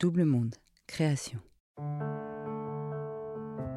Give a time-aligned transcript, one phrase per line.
[0.00, 0.54] Double monde,
[0.86, 1.40] création.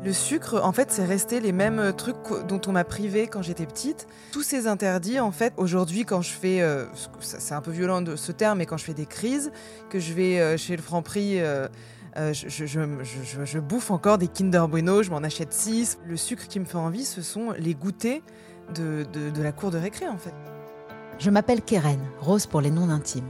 [0.06, 2.16] Le sucre, en fait, c'est resté les mêmes trucs
[2.48, 4.08] dont on m'a privé quand j'étais petite.
[4.32, 6.86] Tous ces interdits, en fait, aujourd'hui, quand je fais, euh,
[7.20, 9.52] c'est un peu violent de ce terme, mais quand je fais des crises,
[9.90, 11.68] que je vais euh, chez le Franprix, euh,
[12.16, 16.00] euh, je, je, je, je, bouffe encore des Kinder Bueno, je m'en achète 6.
[16.06, 18.22] Le sucre qui me fait envie, ce sont les goûters
[18.74, 20.34] de, de, de la cour de récré, en fait.
[21.20, 23.30] Je m'appelle Keren, Rose pour les noms intimes.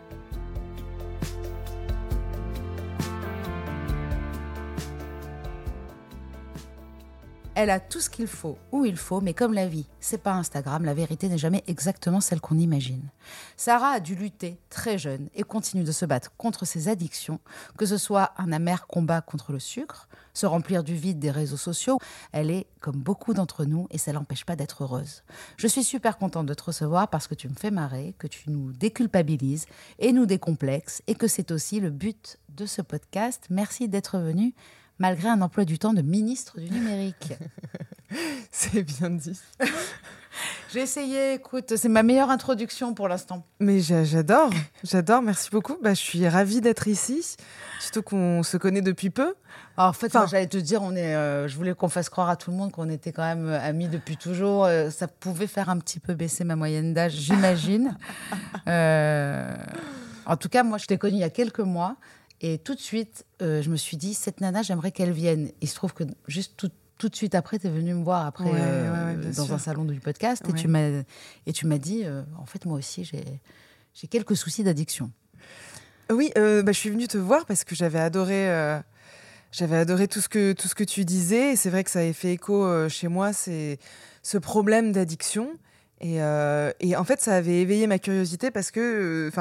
[7.61, 10.33] Elle a tout ce qu'il faut, où il faut, mais comme la vie, c'est pas
[10.33, 13.03] Instagram, la vérité n'est jamais exactement celle qu'on imagine.
[13.55, 17.39] Sarah a dû lutter très jeune et continue de se battre contre ses addictions,
[17.77, 21.55] que ce soit un amer combat contre le sucre, se remplir du vide des réseaux
[21.55, 21.99] sociaux.
[22.31, 25.21] Elle est comme beaucoup d'entre nous et ça l'empêche pas d'être heureuse.
[25.57, 28.49] Je suis super contente de te recevoir parce que tu me fais marrer, que tu
[28.49, 29.67] nous déculpabilises
[29.99, 33.45] et nous décomplexes et que c'est aussi le but de ce podcast.
[33.51, 34.55] Merci d'être venu
[35.01, 37.33] malgré un emploi du temps de ministre du numérique.
[38.51, 39.39] c'est bien dit.
[40.71, 43.43] J'ai essayé, écoute, c'est ma meilleure introduction pour l'instant.
[43.59, 44.51] Mais j'adore,
[44.83, 45.75] j'adore, merci beaucoup.
[45.81, 47.35] Bah, je suis ravie d'être ici,
[47.79, 49.33] surtout qu'on se connaît depuis peu.
[49.75, 52.29] Alors, en fait, enfin, j'allais te dire, on est, euh, je voulais qu'on fasse croire
[52.29, 54.65] à tout le monde qu'on était quand même amis depuis toujours.
[54.65, 57.97] Euh, ça pouvait faire un petit peu baisser ma moyenne d'âge, j'imagine.
[58.67, 59.53] euh,
[60.25, 61.97] en tout cas, moi, je t'ai connue il y a quelques mois.
[62.41, 65.51] Et tout de suite, euh, je me suis dit, cette nana, j'aimerais qu'elle vienne.
[65.61, 68.25] Il se trouve que juste tout, tout de suite après, tu es venu me voir
[68.25, 69.53] après Ouais, euh, ouais, ouais, bien dans sûr.
[69.53, 71.03] un salon du podcast et tu m'as
[71.45, 73.23] et tu m'as dit, euh, en fait, moi aussi, j'ai
[73.93, 75.11] j'ai quelques soucis d'addiction.
[76.09, 78.47] Oui, bah, je suis venue te voir parce que j'avais adoré,
[79.51, 81.55] j'avais adoré tout ce que tout ce que tu disais.
[81.55, 83.77] C'est vrai que ça avait fait écho chez moi, c'est
[84.23, 85.49] ce problème d'addiction.
[86.03, 89.31] Et, euh, et en fait, ça avait éveillé ma curiosité parce que,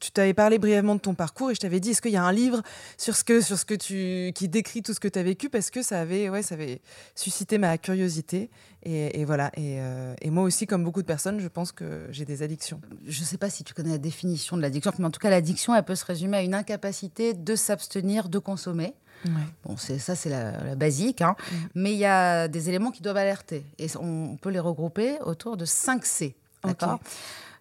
[0.00, 2.24] tu t'avais parlé brièvement de ton parcours et je t'avais dit, est-ce qu'il y a
[2.24, 2.62] un livre
[2.96, 5.48] sur ce que sur ce que tu qui décrit tout ce que tu as vécu?
[5.48, 6.80] Parce que ça avait, ouais, ça avait
[7.14, 8.50] suscité ma curiosité.
[8.84, 9.52] Et, voilà.
[9.58, 12.80] Euh, et moi aussi, comme beaucoup de personnes, je pense que j'ai des addictions.
[13.06, 15.30] Je ne sais pas si tu connais la définition de l'addiction, mais en tout cas,
[15.30, 18.94] l'addiction, elle peut se résumer à une incapacité de s'abstenir de consommer.
[19.24, 19.30] Ouais.
[19.64, 21.22] Bon, ça, c'est la, la basique.
[21.22, 21.34] hein.
[21.74, 23.64] Mais il y a des éléments qui doivent alerter.
[23.78, 26.36] Et on, on peut les regrouper autour de 5 C.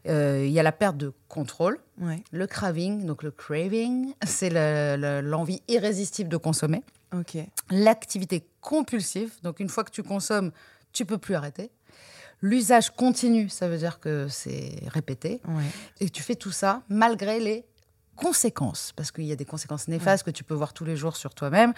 [0.08, 2.24] Euh, Il y a la perte de contrôle, Ouais.
[2.32, 3.06] le craving.
[3.06, 6.84] Donc, le craving, c'est le- le- l'envie irrésistible de consommer.
[7.14, 7.38] Ok.
[7.72, 9.32] L'activité compulsive.
[9.44, 10.52] Donc, une fois que tu consommes,
[10.94, 11.72] tu peux plus arrêter.
[12.42, 15.42] L'usage continu, ça veut dire que c'est répété.
[15.48, 15.64] Ouais.
[16.00, 17.66] Et tu fais tout ça malgré les
[18.18, 21.16] conséquences, parce qu'il y a des conséquences néfastes que tu peux voir tous les jours
[21.16, 21.74] sur toi-même.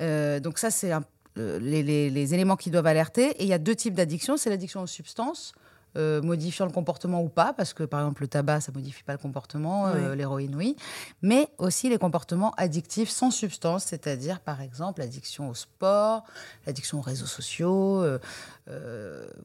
[0.00, 3.30] Euh, donc ça, c'est euh, les, les- les éléments qui doivent alerter.
[3.40, 4.36] Et il y a deux types d'addictions.
[4.36, 5.52] C'est l'addiction aux substances,
[5.96, 9.12] euh, modifiant le comportement ou pas, parce que par exemple le tabac, ça modifie pas
[9.12, 10.74] le comportement, l'héroïne, oui.
[11.20, 16.24] Mais aussi les comportements addictifs sans substance, c'est-à-dire par exemple l'addiction au sport,
[16.66, 18.02] l'addiction aux réseaux sociaux.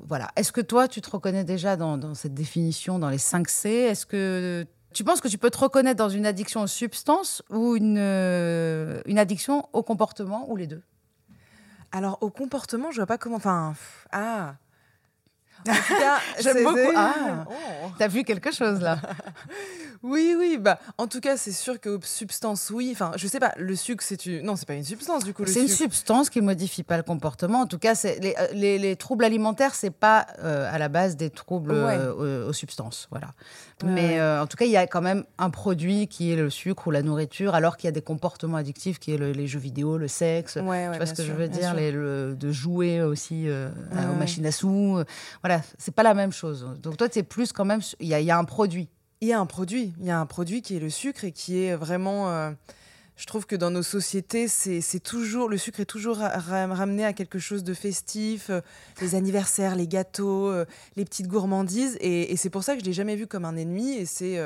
[0.07, 0.29] voilà.
[0.35, 3.69] Est-ce que toi, tu te reconnais déjà dans, dans cette définition, dans les 5 C?
[3.69, 7.75] Est-ce que tu penses que tu peux te reconnaître dans une addiction aux substances ou
[7.75, 10.81] une, euh, addiction au comportement ou les deux?
[11.91, 13.37] Alors, au comportement, je vois pas comment.
[13.37, 13.73] Enfin,
[14.11, 14.55] ah.
[16.39, 16.77] J'aime beaucoup.
[16.95, 17.45] Ah.
[17.49, 17.53] Oh.
[17.97, 18.97] T'as vu quelque chose là?
[20.03, 22.89] Oui, oui, bah, en tout cas, c'est sûr que substance, oui.
[22.93, 24.43] Enfin, je sais pas, le sucre, c'est une.
[24.45, 27.61] Non, c'est pas une substance, du coup, C'est une substance qui modifie pas le comportement.
[27.61, 31.17] En tout cas, les, euh, les- les troubles alimentaires, c'est pas euh, à la base
[31.17, 33.29] des troubles euh, aux, substances, voilà.
[33.83, 36.35] Ouais, Mais euh, en tout cas, il y a quand même un produit qui est
[36.35, 39.31] le sucre ou la nourriture, alors qu'il y a des comportements addictifs qui est le-
[39.31, 40.57] les jeux vidéo, le sexe.
[40.57, 41.73] Ouais, tu vois ce que sûr, je veux dire, sûr.
[41.75, 44.97] les- le- de jouer aussi aux machines à sous.
[44.99, 45.05] euh,
[45.77, 46.67] c'est pas la même chose.
[46.81, 48.87] Donc toi, c'est plus quand même, il y, a- un produit.
[49.21, 51.31] Il y a un produit, il y a un produit qui est le sucre et
[51.31, 52.29] qui est vraiment.
[52.29, 52.51] euh,
[53.15, 57.03] je trouve que dans nos sociétés, c'est toujours le sucre est toujours ra- ra- ramené
[57.03, 58.61] à quelque chose de festif, euh,
[59.01, 60.65] les anniversaires, les gâteaux, euh,
[60.95, 63.93] les petites gourmandises, et, c'est pour ça que je l'ai jamais vu comme un ennemi.
[63.93, 64.39] Et c'est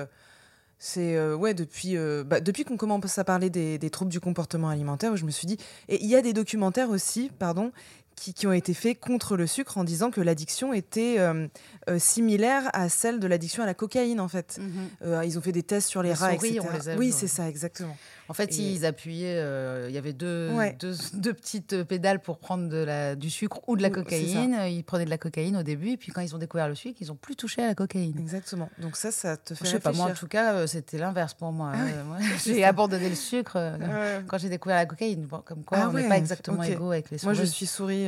[0.80, 5.26] c'est ouais depuis bah, depuis qu'on commence à parler des troubles du comportement alimentaire, je
[5.26, 5.58] me suis dit
[5.90, 7.72] et il y a des documentaires aussi, pardon.
[8.22, 11.48] Qui, qui ont été faits contre le sucre en disant que l'addiction était euh,
[11.90, 14.60] euh, similaire à celle de l'addiction à la cocaïne en fait.
[15.02, 16.68] Euh, ils ont fait des tests sur les, rats, souris, etc.
[16.72, 17.98] on les a oui, c'est ça, exactement.
[18.32, 20.78] En fait, Et- ils appuyaient, euh, il y avait deux, Ouais.
[20.80, 24.58] deux, deux petites pédales pour prendre de la, du sucre ou de la cocaïne.
[24.70, 26.98] Ils prenaient de la cocaïne au début, et puis quand ils ont découvert le sucre,
[27.02, 28.18] ils n'ont plus touché à la cocaïne.
[28.18, 28.70] Exactement.
[28.78, 31.34] Donc ça, ça te fait Je sais pas, moi en tout cas, euh, c'était l'inverse
[31.34, 31.74] pour moi.
[31.76, 31.82] Ah.
[31.84, 35.26] Euh, moi, j'ai abandonné le sucre euh, quand j'ai découvert la cocaïne.
[35.26, 36.70] Bon, comme quoi, Ah on n'est ouais, pas exactement ok.
[36.70, 37.46] égaux avec les Moi, souris.
[37.48, 38.08] je suis souris,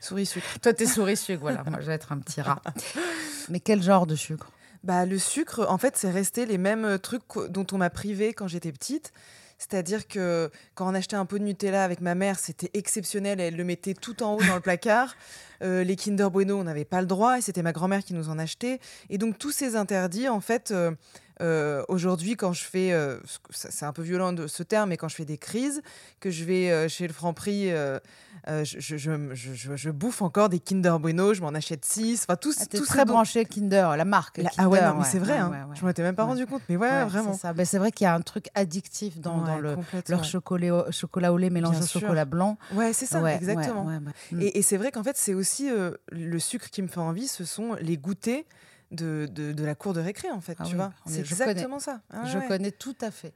[0.00, 0.58] souris sucre.
[0.60, 1.62] Toi, t'es souris sucre, voilà.
[1.64, 2.60] Moi, je vais être un petit rat.
[3.48, 4.50] Mais quel genre de sucre?
[4.84, 8.48] Bah, le sucre, en fait, c'est resté les mêmes trucs dont on m'a privé quand
[8.48, 9.12] j'étais petite.
[9.62, 13.38] C'est-à-dire que quand on achetait un pot de Nutella avec ma mère, c'était exceptionnel.
[13.38, 15.16] Elle le mettait tout en haut dans le placard.
[15.62, 18.30] Euh, les Kinder Bueno, on n'avait pas le droit et c'était ma grand-mère qui nous
[18.30, 18.80] en achetait.
[19.10, 20.90] Et donc, tous ces interdits, en fait, euh,
[21.42, 23.18] euh, aujourd'hui, quand je fais, euh,
[23.50, 25.82] c'est un peu violent de ce terme, mais quand je fais des crises,
[26.20, 27.70] que je vais euh, chez le Franprix,
[28.46, 32.24] je, je, bouffe encore des Kinder Bueno, je m'en achète six.
[32.28, 34.38] Enfin, tous, ah, ces très branché Kinder, la marque.
[34.38, 35.66] La- Kinder, ah ouais, non, mais c'est vrai, ouais, hein.
[35.68, 37.34] ouais, je m'en étais même pas rendu compte, mais ouais, vraiment.
[37.40, 37.52] C'est.
[37.54, 39.76] Ben, c'est vrai qu'il y a un truc addictif dans, le,
[40.08, 42.56] leur chocolat, au- chocolat au lait mélangé au chocolat blanc.
[42.72, 43.90] Ouais, c'est ça, exactement.
[44.38, 45.68] Et, et c'est vrai qu'en fait, c'est aussi
[46.10, 48.44] le sucre qui me fait envie, ce sont les goûters
[48.92, 50.92] de, de, de la cour de récré, en fait, Ah tu oui, vois.
[51.06, 51.42] C'est connais.
[51.42, 52.00] exactement ça.
[52.10, 52.46] Ah Je ouais.
[52.46, 53.32] connais tout à fait.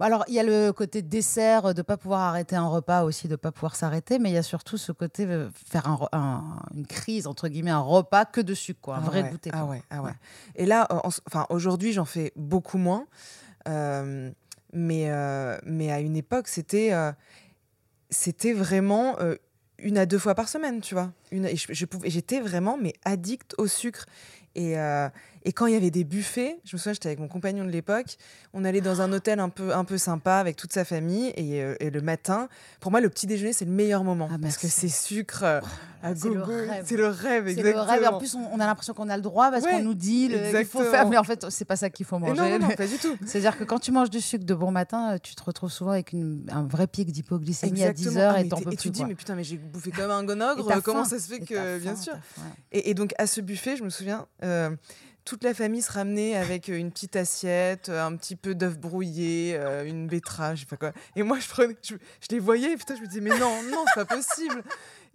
[0.00, 3.28] Alors, il y a le côté dessert, de ne pas pouvoir arrêter un repas aussi,
[3.28, 6.58] de ne pas pouvoir s'arrêter, mais il y a surtout ce côté euh, faire un
[6.74, 9.50] une crise, entre guillemets, un repas que de sucre, quoi, un Ah vrai ouais, goûter.
[9.52, 10.10] Ah ouais, ah ouais.
[10.56, 13.06] Et là, en- enfin, aujourd'hui, j'en fais beaucoup moins.
[13.68, 14.30] Euh,
[14.72, 17.12] mais, euh, mais à une époque, c'était euh,
[18.10, 19.16] c'était vraiment
[19.78, 21.12] une à deux fois par semaine, tu vois.
[21.30, 21.48] Une,
[22.04, 24.06] j'étais vraiment mais addict au sucre.
[24.54, 25.08] Et, euh,
[25.44, 27.70] et quand il y avait des buffets, je me souviens, j'étais avec mon compagnon de
[27.70, 28.16] l'époque,
[28.54, 31.32] on allait dans un hôtel un peu, un peu sympa avec toute sa famille.
[31.36, 32.48] Et, euh, et le matin,
[32.80, 34.28] pour moi, le petit déjeuner, c'est le meilleur moment.
[34.32, 34.88] Ah, parce que merci.
[34.88, 35.60] c'est sucre euh,
[36.02, 36.46] à c'est le gogo.
[36.46, 36.84] rêve.
[36.86, 38.02] C'est le rêve, C'est le rêve.
[38.02, 39.94] Et en plus, on, on a l'impression qu'on a le droit parce Ouais, qu'on nous
[39.94, 41.08] dit qu'il faut faire.
[41.08, 42.34] Mais en fait, c'est pas ça qu'il faut Et manger.
[42.40, 43.14] non, non, non, pas du tout.
[43.26, 46.12] C'est-à-dire que quand tu manges du sucre de bon matin, tu te retrouves souvent avec
[46.12, 48.20] une- un vrai pic d'hypoglycémie à 10 Exactement.
[48.24, 48.76] heures Ah, et t'en peux et plus.
[48.76, 49.08] tu te dis, quoi.
[49.08, 50.82] mais putain, mais j'ai bouffé comme un Et gonogre.
[50.82, 51.10] Comment faim.
[51.10, 52.14] ça se fait Et que, bien faim, sûr.
[52.72, 54.26] Et, et donc, à ce buffet, je me souviens,
[55.24, 58.78] toute la famille se ramenait avec euh, une petite assiette, euh, un petit peu d'œuf
[58.78, 60.92] brouillé, euh, une betterave, je sais pas quoi.
[61.16, 61.96] Et moi, je
[62.30, 64.62] les voyais, et putain, je me disais, mais non, non, c'est pas possible.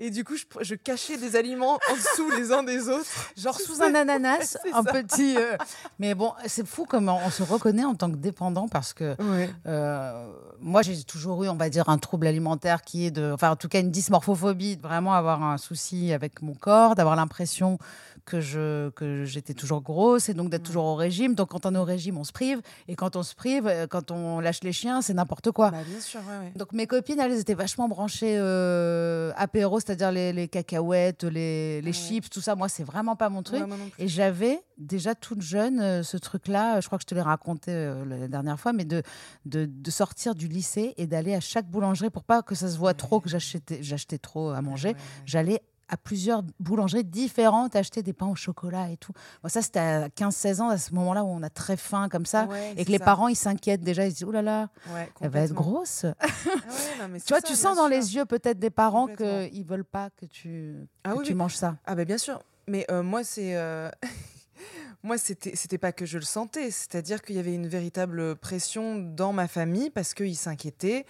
[0.01, 3.06] Et du coup, je, je cachais des aliments en dessous les uns des autres.
[3.36, 4.91] Genre sous un ananas, un ça.
[4.94, 5.36] petit.
[5.38, 5.58] euh,
[6.00, 9.50] Mais bon, c'est fou comment on se reconnaît en tant que dépendant parce que Ouais.
[9.68, 13.32] euh, moi, j'ai toujours eu, on va dire, un trouble alimentaire qui est de.
[13.34, 17.15] Enfin, en tout cas, une dysmorphophobie, de vraiment avoir un souci avec mon corps, d'avoir
[17.18, 17.77] l'impression
[18.25, 21.34] que je que j'étais toujours grosse et donc d'être toujours au régime.
[21.36, 22.62] Donc, quand on est au régime, on se prive.
[22.88, 25.72] Et quand on se prive, euh, quand on lâche les chiens, c'est n'importe quoi.
[25.72, 26.53] Bah, bien sûr, ouais, ouais.
[26.56, 31.88] Donc mes copines, elles étaient vachement branchées euh, apéro, c'est-à-dire les, les cacahuètes, les, les
[31.88, 31.93] Ouais.
[31.93, 32.55] chips, tout ça.
[32.55, 33.62] Moi, c'est vraiment pas mon truc.
[33.63, 33.75] Ouais.
[33.98, 37.72] Et j'avais déjà toute jeune euh, ce truc-là, je crois que je te l'ai raconté
[37.74, 39.01] euh, la dernière fois, mais de,
[39.46, 42.77] de, de sortir du lycée et d'aller à chaque boulangerie pour pas que ça se
[42.77, 44.96] voit trop, que j'achetais trop à manger.
[45.25, 49.12] J'allais à plusieurs boulangeries différentes acheter des pains au chocolat et tout.
[49.43, 52.25] Moi, ça, c'était à 15-16 ans, à ce moment-là où on a très faim comme
[52.25, 52.46] ça.
[52.46, 53.05] Ouais, et que les ça.
[53.05, 56.05] parents, ils s'inquiètent déjà, ils se disent, oh là là, Ouais, elle va être grosse.
[56.05, 57.89] Ah ouais, non, Tu vois, ça, tu sens dans sûr.
[57.89, 61.55] les yeux peut-être des parents qu'ils veulent pas que tu, Ah que oui, tu manges
[61.55, 61.75] ça.
[61.86, 62.39] Ah bah bien sûr.
[62.67, 63.89] Mais euh, moi c'est euh,
[65.03, 68.96] moi c'était c'était pas que je le sentais, c'est-à-dire qu'il y avait une véritable pression
[68.96, 71.05] dans ma famille parce qu'ils s'inquiétaient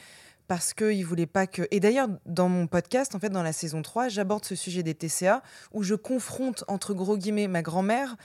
[0.49, 3.83] parce qu'ils voulaient pas que et d'ailleurs dans mon podcast en fait dans la saison
[3.83, 8.17] 3, j'aborde ce sujet des TCA où je confronte entre gros guillemets ma grand-mère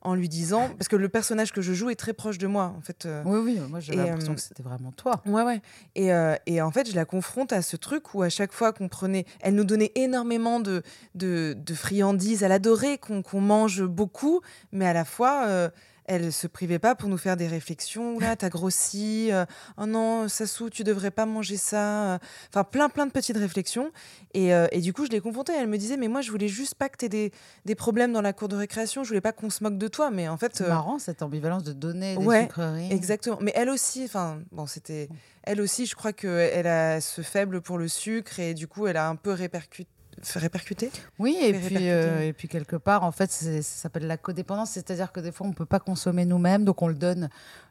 [0.00, 2.74] en lui disant parce que le personnage que je joue est très proche de moi
[2.74, 5.22] en fait euh, Oui, oui, moi j'ai Et, l'impression euh, que c'était vraiment toi.
[5.26, 5.60] Ouais, ouais.
[5.94, 8.72] Et, euh, et en fait, je la confronte à ce truc où à chaque fois
[8.72, 10.82] qu'on prenait, elle nous donnait énormément de,
[11.14, 14.40] de, de friandises, elle adorait qu'on qu'on mange beaucoup,
[14.72, 15.68] mais à la fois, euh,
[16.06, 18.18] elle se privait pas pour nous faire des réflexions.
[18.18, 19.28] Là, t'as grossi.
[19.32, 19.44] euh,
[19.76, 22.14] oh non, Sassou, tu devrais pas manger ça.
[22.14, 22.18] euh.
[22.50, 23.90] Enfin, plein, plein de petites réflexions.
[24.34, 25.52] Et, euh, et du coup, je l'ai confrontée.
[25.58, 27.32] Elle me disait, mais moi, je voulais juste pas que t'aies des,
[27.64, 29.04] des problèmes dans la cour de récréation.
[29.04, 30.10] Je voulais pas qu'on se moque de toi.
[30.10, 32.92] Mais en fait, C'est euh, marrant cette ambivalence de donner des ouais, sucreries.
[32.92, 33.38] Exactement.
[33.40, 35.08] Mais elle aussi, enfin, bon, c'était.
[35.42, 38.96] Elle aussi, je crois qu'elle a ce faible pour le sucre et du coup, elle
[38.96, 39.88] a un peu répercuté.
[40.34, 41.90] Répercuté Oui, et puis, répercuter.
[41.92, 45.46] euh, et puis quelque part, en fait, ça s'appelle la codépendance, c'est-à-dire que des fois,
[45.46, 47.28] on ne peut pas consommer nous-mêmes, donc on le donne.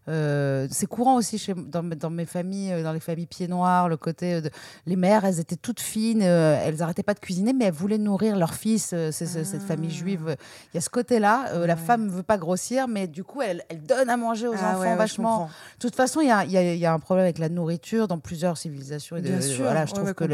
[0.07, 3.47] Euh, c'est courant aussi chez, dans, mes- dans mes familles, euh, dans les familles pieds
[3.47, 4.49] noirs, le côté euh, de,
[4.85, 7.97] les mères, elles étaient toutes fines, euh, elles arrêtaient pas de cuisiner, mais elles voulaient
[7.97, 8.91] nourrir leur fils.
[8.93, 10.37] euh, cette famille juive.
[10.73, 11.65] Il y a ce côté-là.
[11.65, 11.75] La Ah.
[11.75, 14.79] Femme veut pas grossir, mais du coup, elle, elle donne à manger aux Ah enfants
[14.81, 15.45] ouais, ouais, je vachement.
[15.45, 18.57] De toute façon, il y a, y y un problème avec la nourriture dans plusieurs
[18.57, 19.17] civilisations.
[19.17, 20.25] Et de- Bien sûr, voilà, je trouve que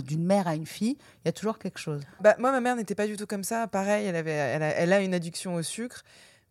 [0.00, 2.00] d'une mère à une fille, il y a toujours quelque chose.
[2.20, 3.66] Bah, moi, ma mère n'était pas du tout comme ça.
[3.68, 6.02] Pareil, elle, avait, elle, a, elle a une addiction au sucre.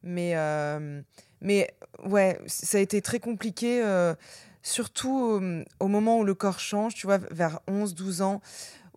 [0.04, 0.34] Mais,
[1.42, 1.74] mais
[2.06, 4.14] ouais, ça a été très compliqué, euh,
[4.62, 8.42] surtout euh, au moment où le corps change, tu vois, vers 11-12 ans,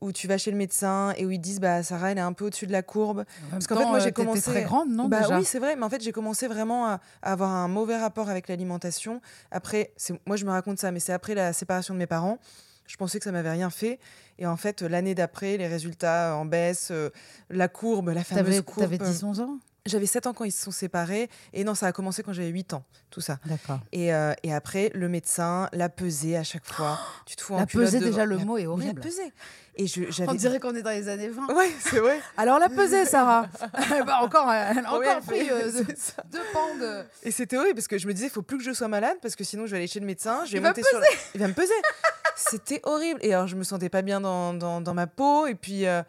[0.01, 2.35] où tu vas chez le médecin et où ils disent bah Sarah elle est un
[2.35, 3.25] peu au-dessus de la courbe.
[3.51, 5.77] Parce qu'en fait, moi, j'ai t'étais commencé- très grande, non bah déjà oui c'est vrai
[5.77, 9.23] mais en fait j'ai commencé vraiment à, à avoir un mauvais rapport avec l'alimentation.
[9.51, 9.95] Après
[10.27, 12.39] moi je me raconte ça mais c'est après la séparation de mes parents.
[12.87, 13.99] Je pensais que ça m'avait rien fait.
[14.39, 17.09] Et en fait l'année d'après les résultats en baisse euh,
[17.49, 20.63] la courbe la fameuse T'avais courbe avais 10-11 ans j'avais 7 ans quand ils se
[20.65, 23.81] sont séparés et non ça a commencé quand j'avais 8 ans tout ça D'accord.
[23.93, 27.59] et, euh, et après le médecin la pesée à chaque fois tu te fous en
[27.59, 28.97] La pesée, devant- déjà, le La- mot est horrible.
[28.97, 29.33] la pesée
[29.77, 31.49] et je j'avais On dirait qu'on est dans les années 20.
[31.55, 33.47] ouais c'est vrai Alors la pesée, Sarah.
[34.07, 35.85] bah, encore, elle a Oui, encore pris euh, deux,
[36.31, 37.03] deux pans de.
[37.25, 39.17] Et c'était horrible parce que je me disais, il faut plus que je sois malade
[39.21, 40.99] parce que sinon je vais aller chez le médecin, je vais Il va monter sur.
[41.01, 41.75] la- Il va me peser.
[42.37, 43.19] c'était horrible.
[43.23, 46.03] Et alors je me sentais pas bien dans, dans, dans ma peau et puis euh,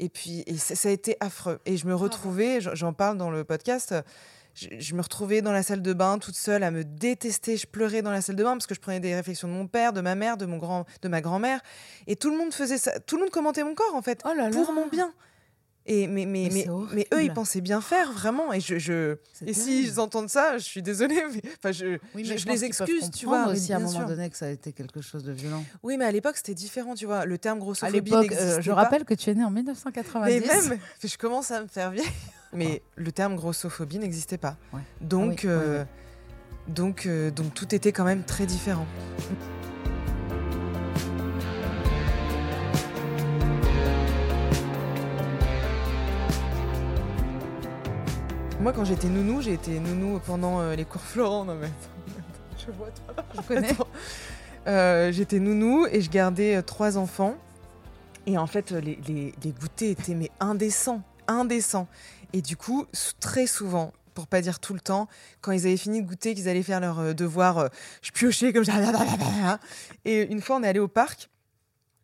[0.00, 1.60] et puis et ça, ça a été affreux.
[1.66, 3.94] Et je me retrouvais, j'en- parle dans le podcast.
[4.54, 7.56] Je, je me retrouvais dans la salle de bain toute seule à me détester.
[7.56, 9.66] Je pleurais dans la salle de bain parce que je prenais des réflexions de mon
[9.68, 11.60] père, de ma mère, de mon grand, de ma grand-mère,
[12.08, 12.98] et tout le monde faisait ça.
[13.00, 14.56] Tout le monde commentait mon corps en fait Oh là là.
[14.64, 15.12] pour mon bien.
[15.90, 19.16] Et mais mais Mais mais, mais eux ils pensaient bien faire vraiment et je, et
[19.38, 19.54] terrible.
[19.58, 23.10] si ils entendent ça je suis désolée mais enfin je Oui, je, mais les excuse
[23.10, 25.32] tu vois mais aussi à un moment donné que ça a été quelque chose de
[25.32, 25.64] violent.
[25.82, 28.68] oui mais à l'époque c'était différent tu vois le terme À grossophobie l'époque, euh, je
[28.70, 28.74] pas.
[28.76, 30.46] rappelle que tu es né en mais 1990.
[30.46, 32.04] même je commence à me faire vieille
[32.52, 34.80] mais le terme grossophobie n'existait pas Ouais.
[35.00, 35.86] donc Ah oui, euh, ouais,
[36.68, 38.86] donc euh, donc tout était quand même très différent
[48.60, 51.70] moi quand j'étais nounou j'ai été nounou pendant euh, les cours Florent non mais
[52.58, 53.70] je vois toi Je connais.
[53.70, 53.86] Attends.
[54.66, 57.34] Euh, J'étais nounou et je gardais euh, trois enfants.
[58.26, 61.88] Et en fait, les, les, les goûters étaient mais indécents, indécents.
[62.34, 62.84] Et du coup,
[63.20, 65.08] très souvent, pour pas dire tout le temps,
[65.40, 67.70] quand ils avaient fini de goûter, qu'ils allaient faire leur euh, devoir,
[68.02, 68.74] je piochais comme ça.
[70.04, 71.30] Et une fois, on est allé au parc.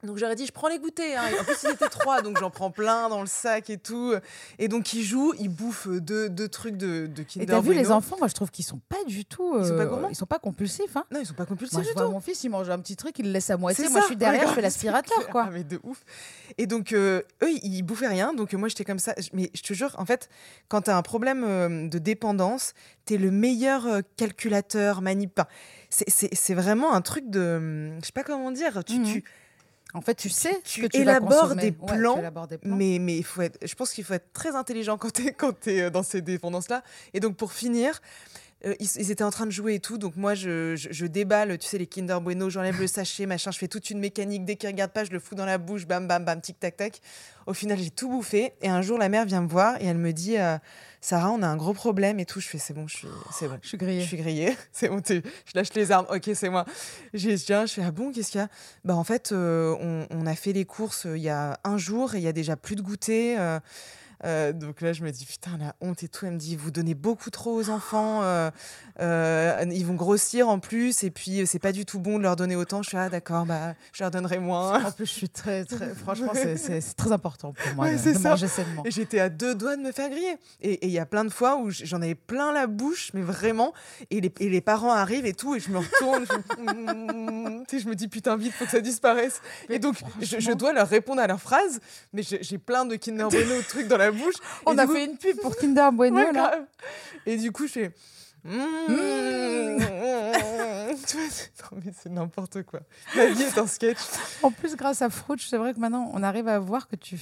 [0.05, 1.19] Donc j'aurais dit, je prends les goûters.
[1.21, 1.29] Hein.
[1.35, 4.15] Et En plus, ils étaient trois, donc j'en prends plein dans le sac et tout.
[4.59, 7.75] Et donc, ils jouent, ils bouffent deux, deux trucs de, de Kinder Et t'as vu
[7.75, 9.59] les enfants Moi, je trouve qu'ils sont pas du tout.
[9.59, 10.97] Ils sont pas euh, gourmands Ils sont pas compulsifs.
[10.97, 11.05] Hein.
[11.11, 12.11] Non, ils sont pas compulsifs Moi, du je vois tout.
[12.11, 13.85] mon fils, il mange un petit truc, il le laisse à moitié.
[13.89, 14.01] Moi, ça.
[14.01, 15.45] je suis derrière, je fais l'aspirateur, quoi.
[15.49, 16.05] Ah, mais de ouf.
[16.59, 18.35] Et donc, euh, eux, ils bouffaient rien.
[18.35, 19.15] Donc, euh, moi, j'étais comme ça.
[19.33, 20.29] Mais je te jure, en fait,
[20.69, 22.75] quand tu as un problème euh, de dépendance,
[23.07, 25.39] tu es le meilleur euh, calculateur, manip.
[25.39, 25.49] enfin,
[25.91, 27.57] c'est- vraiment un truc de.
[27.57, 28.85] hum, Je sais pas comment dire.
[28.85, 29.05] Tu, Mhm.
[29.05, 29.25] tu,
[29.95, 32.75] En fait, tu sais tu que tu élabores des Ouais, tu plans, élabores des plans.
[32.75, 35.29] Mais, mais il faut être, je pense qu'il faut être très intelligent quand tu
[35.71, 36.83] es, euh, dans ces dépendances-là.
[37.15, 38.01] Et donc, pour finir,
[38.67, 39.99] euh, ils, ils étaient en train de jouer et tout.
[39.99, 43.51] Donc, moi, je, je, je déballe, tu sais, les Kinder Bueno, j'enlève le sachet, machin.
[43.51, 44.45] Je fais toute une mécanique.
[44.45, 46.77] Dès qu'ils regardent pas, je le fous dans la bouche, bam, bam, bam, tic, tac,
[46.77, 47.01] tac.
[47.47, 48.55] Au final, j'ai tout bouffé.
[48.63, 50.57] Et un jour, la mère vient me voir et elle me dit euh,
[51.03, 52.41] Sarah, on a un gros problème et tout.
[52.41, 53.59] Je fais C'est bon, je suis, c'est bon.
[53.61, 54.01] Je suis grillée.
[54.01, 55.21] Je suis grillée, c'est bon, je
[55.55, 56.65] lâche les armes, ok, c'est moi.
[57.13, 58.49] J'ai- viens, je fais, ah bon, qu'est-ce qu'il y a?
[58.85, 62.15] Bah en fait, euh, on, on a fait les courses il y a un jour
[62.15, 63.37] et il y a déjà plus de goûter.
[64.25, 66.27] Euh, donc là, je me dis, putain, la honte et tout.
[66.27, 68.51] Elle me dit, vous donnez beaucoup trop aux enfants, euh,
[69.01, 72.37] euh, ils vont grossir en plus, et puis c'est pas du tout bon de leur
[72.37, 72.83] donner autant.
[72.83, 74.85] Je suis, ah d'accord, bah, je leur donnerai moins.
[74.85, 75.95] En plus, je suis très, très.
[75.95, 78.83] Franchement, c'est- très important pour moi Ouais, de, manger sainement.
[78.87, 80.37] J'étais à deux doigts de me faire griller.
[80.61, 83.73] Et il y a plein de fois où j'en avais plein la bouche, mais vraiment.
[84.11, 86.25] Et les, et les parents arrivent et tout, et je me retourne.
[86.59, 89.41] je, sais, je me dis, putain, vite, faut que ça disparaisse.
[89.69, 91.81] et donc, je, je dois leur répondre à leurs phrases,
[92.13, 94.35] mais j'ai j'ai plein de Kinder Bueno trucs dans la bouche.
[94.67, 96.59] On a coup- fait une pub pour Kinder Bueno, Ouais, là.
[97.27, 97.93] Et du coup, je fais.
[98.45, 98.59] Mm.
[101.07, 102.81] Tu vois, c'est- non, mais c'est n'importe quoi.
[103.17, 103.99] La vie est un sketch.
[104.43, 107.19] En plus, grâce à Frouch, c'est vrai que maintenant, on arrive à voir que tu.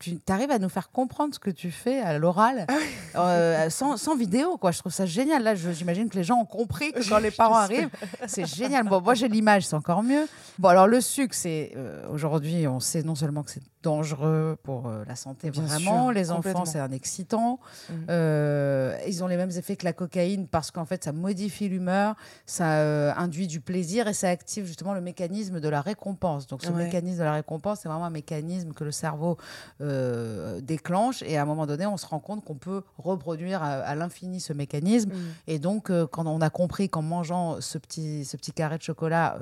[0.00, 2.66] Tu arrives à nous faire comprendre ce que tu fais à l'oral
[3.14, 4.72] euh, sans, sans vidéo, quoi.
[4.72, 5.44] Je trouve ça génial.
[5.44, 7.88] Là, j'imagine que les gens ont compris que quand les parents arrivent,
[8.26, 8.84] c'est génial.
[8.88, 10.26] Bon, moi, j'ai l'image, c'est encore mieux.
[10.58, 11.70] Bon, alors, le sucre, c'est.
[11.76, 16.04] euh, Aujourd'hui, on sait non seulement que c'est dangereux pour euh, la santé, Bien vraiment.
[16.04, 17.58] sûr, les enfants, c'est un excitant.
[17.90, 18.06] Mhm.
[18.10, 22.14] Euh, ils ont les mêmes effets que la cocaïne parce qu'en fait, ça modifie l'humeur,
[22.46, 26.46] ça euh, induit du plaisir et ça active justement le mécanisme de la récompense.
[26.46, 26.84] Donc, ce Ouais.
[26.84, 29.36] mécanisme de la récompense, c'est vraiment un mécanisme que le cerveau
[29.80, 33.72] euh, déclenche et à un moment donné, on se rend compte qu'on peut reproduire à,
[33.74, 35.10] à l'infini ce mécanisme.
[35.10, 35.16] Mm.
[35.48, 39.38] Et donc, quand on a compris qu'en mangeant ce petit, ce petit carré de chocolat,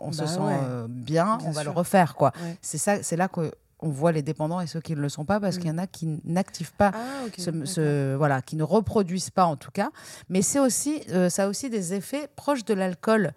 [0.00, 0.54] on, se Bah sent ouais.
[0.88, 1.72] bien, Bien on va sûr.
[1.72, 2.14] le refaire.
[2.14, 2.32] quoi.
[2.42, 2.56] Ouais.
[2.60, 3.50] C'est ça, c'est là que
[3.84, 5.58] on voit les dépendants et ceux qui ne le sont pas parce Mm.
[5.60, 7.00] qu'il y en a qui n'activent pas Ah,
[7.36, 9.90] ce- ce- voilà, qui ne reproduisent pas en tout cas.
[10.28, 13.32] Mais c'est aussi, euh, ça a aussi des effets proches de l'alcool,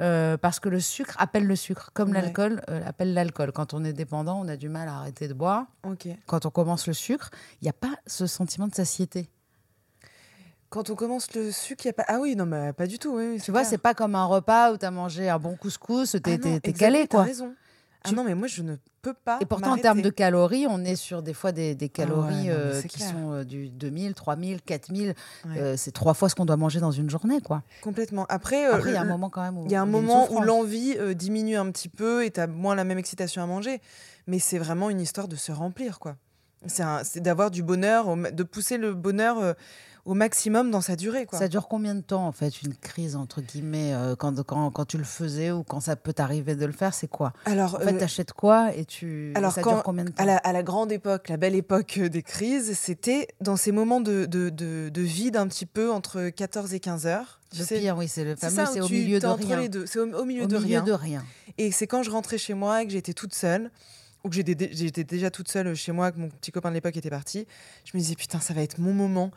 [0.00, 2.20] euh, parce que le sucre appelle le sucre, comme Ouais.
[2.22, 3.52] l'alcool euh, appelle l'alcool.
[3.52, 5.66] Quand on est dépendant, on a du mal à arrêter de boire.
[6.26, 7.30] Quand on commence le sucre,
[7.60, 9.28] il n'y a pas ce sentiment de satiété.
[10.70, 12.04] Quand on commence le sucre, il n'y a pas.
[12.06, 13.16] Ah oui, non, mais pas du tout.
[13.16, 16.12] Oui, Tu vois, c'est pas comme un repas où tu as mangé un bon couscous,
[16.22, 17.24] t'es Ah calé quoi.
[17.24, 17.52] raison.
[18.04, 19.38] Ah non, mais moi, je ne peux pas.
[19.40, 22.80] Et pourtant, en termes de calories, on est sur des fois des, des calories euh,
[22.82, 23.10] qui clair.
[23.10, 25.14] sont euh, du 2000, 3000, 4000.
[25.46, 25.58] Ouais.
[25.58, 27.40] Euh, c'est trois fois ce qu'on doit manger dans une journée.
[27.40, 27.62] quoi.
[27.82, 28.26] Complètement.
[28.28, 29.86] Après, euh, Après, il y a un moment quand même où Il y a un
[29.86, 33.42] moment où l'envie euh, diminue un petit peu et tu as moins la même excitation
[33.42, 33.80] à manger.
[34.26, 36.16] Mais c'est vraiment une histoire de se remplir, quoi.
[36.66, 39.54] C'est d'avoir du bonheur, de pousser le bonheur
[40.04, 41.38] au maximum dans sa durée, quoi.
[41.38, 44.84] Ça dure combien de temps, en fait, une crise, entre guillemets, euh, quand, quand, quand
[44.84, 47.32] tu le faisais ou quand ça peut t'arriver de le faire C'est quoi?
[47.44, 49.32] Alors, En fait, euh, t'achètes quoi et tu.
[49.34, 51.54] alors ça quand- dure combien de temps à la, à la grande époque, la belle
[51.54, 55.66] époque euh, des crises, c'était dans ces moments de, de, de, de vide un petit
[55.66, 57.40] peu entre 14 et 15 heures.
[57.58, 59.68] Le sais, pire, oui, c'est le fameux, c'est au milieu de rien.
[59.86, 60.82] C'est au, milieu de rien.
[60.82, 61.24] de rien.
[61.58, 63.70] Et c'est quand je rentrais chez moi et que j'étais toute seule,
[64.22, 67.10] ou que j'étais déjà toute seule chez moi, que mon petit copain de l'époque était
[67.10, 67.46] parti,
[67.84, 69.30] je me disais, putain, ça va être mon moment,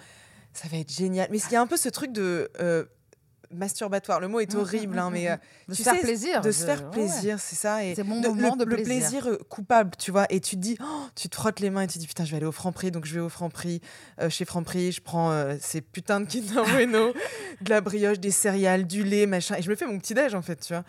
[0.53, 1.27] ça va être génial.
[1.31, 2.85] Mais il y a un peu ce truc de euh,
[3.51, 5.35] masturbatoire, le mot est Mm, horrible, mm, hein, mm, mais euh,
[5.67, 6.41] De tu se faire sais, plaisir.
[6.41, 6.89] de se faire ouais.
[6.91, 7.85] plaisir, c'est ça.
[7.85, 8.99] Et C'est mon de- moment le, de le plaisir.
[8.99, 10.25] plaisir euh, coupable, tu vois.
[10.31, 10.85] Et tu te dis, oh,
[11.15, 12.89] tu te frottes les mains et tu te dis, putain, je vais aller au Franprix,
[12.91, 13.79] donc je vais au Franprix.
[14.21, 17.13] Euh, chez Franprix, je prends euh, ces putains de Kinder Bueno,
[17.61, 19.55] de la brioche, des céréales, du lait, machin.
[19.57, 20.83] Et je me fais mon petit déj en fait, tu vois.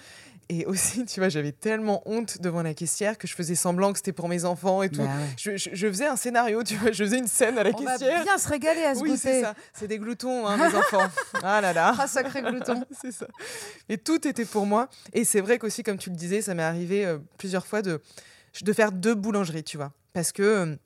[0.49, 3.99] Et aussi, tu vois, j'avais tellement honte devant la caissière que je faisais semblant que
[3.99, 4.99] c'était pour mes enfants et tout.
[5.03, 5.29] Bah ouais.
[5.39, 7.83] Je, je- je faisais un scénario, tu vois, je faisais une scène à la On
[7.83, 8.23] va caissière.
[8.23, 9.55] bien se régaler à ce Oui, c'est ça.
[9.73, 11.09] C'est des gloutons, hein, mes enfants.
[11.43, 11.95] Ah là là.
[11.99, 12.85] Ah, sacré glouton.
[13.03, 13.27] c'est ça.
[13.89, 14.89] Et tout était pour moi.
[15.13, 18.01] Et c'est vrai qu'aussi, comme tu le disais, ça m'est arrivé euh, plusieurs fois de,
[18.63, 19.93] de faire deux boulangeries, tu vois.
[20.13, 20.77] Parce que euh,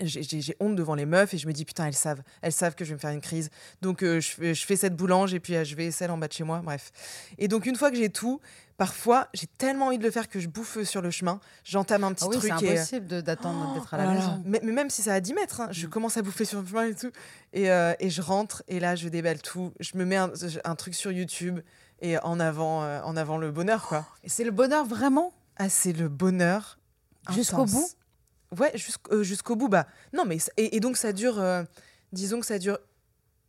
[0.00, 2.22] j'ai- honte devant les meufs et je me dis, putain, elles savent.
[2.40, 3.50] Elles savent que je vais me faire une crise.
[3.82, 6.18] Donc, euh, je, fais, je fais cette boulange et puis euh, je vais celle en
[6.18, 6.60] bas de chez moi.
[6.64, 6.90] Bref.
[7.38, 8.40] Et donc, une fois que j'ai tout,
[8.78, 11.40] parfois, j'ai tellement envie de le faire que je bouffe sur le chemin.
[11.64, 12.62] J'entame un petit Ah oui, c'est truc.
[12.62, 14.18] et, euh, impossible d'attendre d'être à Oh la là là.
[14.20, 14.42] maison.
[14.46, 15.90] Mais, mais même si ça à 10 mètres, hein, je Mm.
[15.90, 17.10] commence à bouffer sur le chemin et tout.
[17.52, 19.72] Et, euh, et je rentre et là, je déballe tout.
[19.80, 20.30] Je me mets un,
[20.64, 21.60] un truc sur YouTube
[22.00, 24.06] et en avant, en avant le bonheur, quoi.
[24.26, 25.32] C'est le bonheur vraiment?
[25.58, 26.78] Ah, c'est le bonheur
[27.30, 27.88] Jusqu'au bout?
[28.58, 29.68] Ouais, jusqu'- euh, jusqu'au bout.
[29.68, 31.62] Bah, non, mais et, et donc ça dure, euh,
[32.12, 32.78] disons que ça dure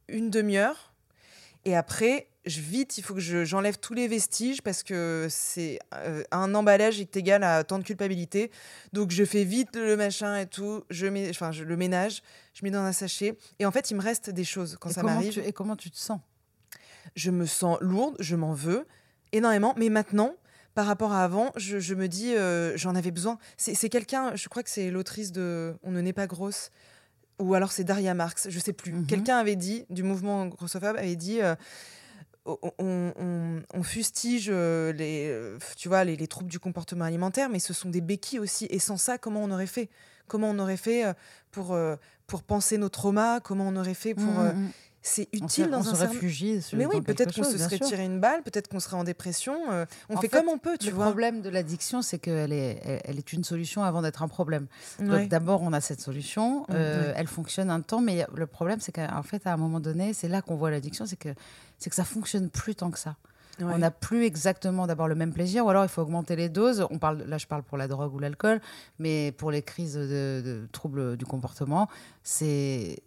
[0.08, 0.94] une demi-heure.
[1.66, 5.80] Et après, je, vite, il faut que je- j'enlève tous les vestiges parce que c'est
[5.96, 8.52] euh, un emballage est égal à tant de culpabilité.
[8.92, 10.84] Donc je fais vite le machin et tout.
[10.90, 12.22] Je mets, enfin, je le ménage,
[12.54, 13.38] je mets dans un sachet.
[13.60, 15.40] Et en fait, il me reste des choses quand et ça m'arrive.
[15.40, 16.20] et comment tu te sens?
[17.16, 18.86] Je me sens lourde, je m'en veux
[19.32, 19.74] énormément.
[19.78, 20.36] Mais maintenant,
[20.76, 23.38] par rapport à avant, je, je me dis, euh, j'en avais besoin.
[23.58, 26.70] C'est quelqu'un, je crois que c'est l'autrice de On ne naît pas grosse,
[27.40, 28.92] ou alors c'est Daria Marx, je sais plus.
[28.94, 29.06] Mhm.
[29.08, 31.42] Quelqu'un avait dit, du mouvement grossophobe, avait dit.
[31.42, 31.56] euh,
[32.46, 35.34] on, on- on- on fustige euh, les,
[35.78, 38.68] tu vois, les, les troubles du comportement alimentaire, mais ce sont des béquilles aussi.
[38.70, 39.90] Et sans ça, comment on aurait fait?
[40.28, 41.06] Comment on aurait fait
[41.52, 41.78] pour,
[42.28, 43.40] pour penser nos traumas?
[43.40, 44.26] Comment on aurait fait pour...
[44.26, 44.52] Mm, euh.
[45.06, 47.86] C'est utile dans on un se réfugie sur- Mais oui, peut-être qu'on se serait sûr.
[47.88, 49.56] tiré une balle, peut-être qu'on serait en dépression.
[49.72, 51.06] euh, on En fait, fait, comme on peut, tu le vois.
[51.08, 54.68] problème de l'addiction, c'est qu'elle est, elle, est une solution avant d'être un problème.
[55.00, 55.06] Ouais.
[55.20, 57.14] Donc d'abord, on a cette solution, Mm, euh, ouais.
[57.18, 60.30] elle fonctionne un temps, mais le problème, c'est qu'en fait, à un moment donné, c'est
[60.30, 61.30] là qu'on voit l'addiction, c'est que,
[61.78, 63.18] c'est que ça fonctionne plus tant que ça.
[63.60, 63.66] Ouais.
[63.74, 66.88] On n'a plus exactement d'abord le même plaisir, ou alors il faut augmenter les doses.
[66.90, 68.60] On parle, là, je parle pour la drogue ou l'alcool,
[68.98, 71.88] mais pour les crises de, de troubles du comportement,
[72.24, 72.98] c'est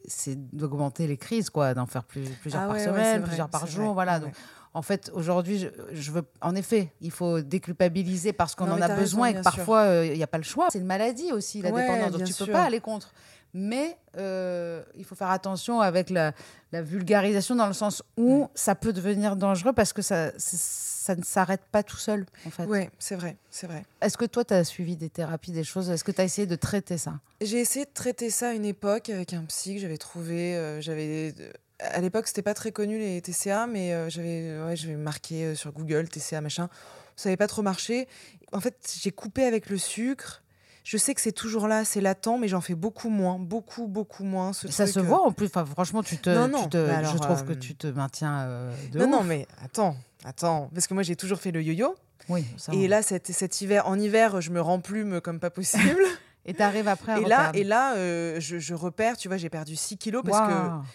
[0.52, 3.66] d'augmenter les crises, quoi, d'en faire plus, plusieurs Ah par ouais, semaine, vrai, plusieurs par
[3.66, 4.20] jour, vrai, voilà.
[4.20, 4.34] Donc,
[4.72, 8.88] en fait, aujourd'hui, je, je veux, en effet, il faut déculpabiliser parce qu'on en a
[8.88, 10.68] besoin raison, et que parfois euh, il n'y a pas le choix.
[10.70, 12.52] C'est une maladie aussi, la dépendance, donc tu peux sûr.
[12.52, 13.12] pas aller contre.
[13.54, 16.32] Mais euh, il faut faire attention avec la,
[16.72, 21.62] la vulgarisation dans le sens où ça peut devenir dangereux parce que ça, ne s'arrête
[21.72, 22.66] pas tout seul, en fait.
[22.66, 23.84] Ouais, c'est vrai, c'est vrai.
[24.00, 25.88] Est-ce que toi, tu as suivi des thérapies, des choses?
[25.90, 27.14] Est-ce que tu as essayé de traiter ça?
[27.40, 30.56] J'ai essayé de traiter ça à une époque avec un psy que j'avais trouvé.
[30.56, 34.96] euh, j'avais euh, à l'époque, c'était pas très connu les TCA, mais euh, j'avais ouais,
[34.96, 36.68] marqué sur Google TCA machin.
[37.16, 38.08] Ça n'avait pas trop marché.
[38.52, 40.42] En fait, j'ai coupé avec le sucre.
[40.88, 44.22] Je sais que c'est toujours là, c'est latent, mais j'en fais beaucoup moins, beaucoup, beaucoup
[44.22, 44.52] moins.
[44.52, 45.46] Ce Ça truc, se euh, voit en plus.
[45.46, 48.38] Enfin, franchement, tu te, Non, non, tu te- je trouve que euh, tu te maintiens
[48.42, 49.10] euh, de Non, ouf.
[49.10, 51.96] non, mais attends, attends, parce que moi j'ai toujours fait le yo-yo.
[52.28, 52.88] Oui, ça Et va.
[52.88, 56.02] là, cet, cet hiver, en hiver, je me remplume comme pas possible.
[56.46, 59.50] Et t'arrives après à et là, et là euh, je, je repère, tu vois, j'ai
[59.50, 60.54] perdu 6 kilos parce que.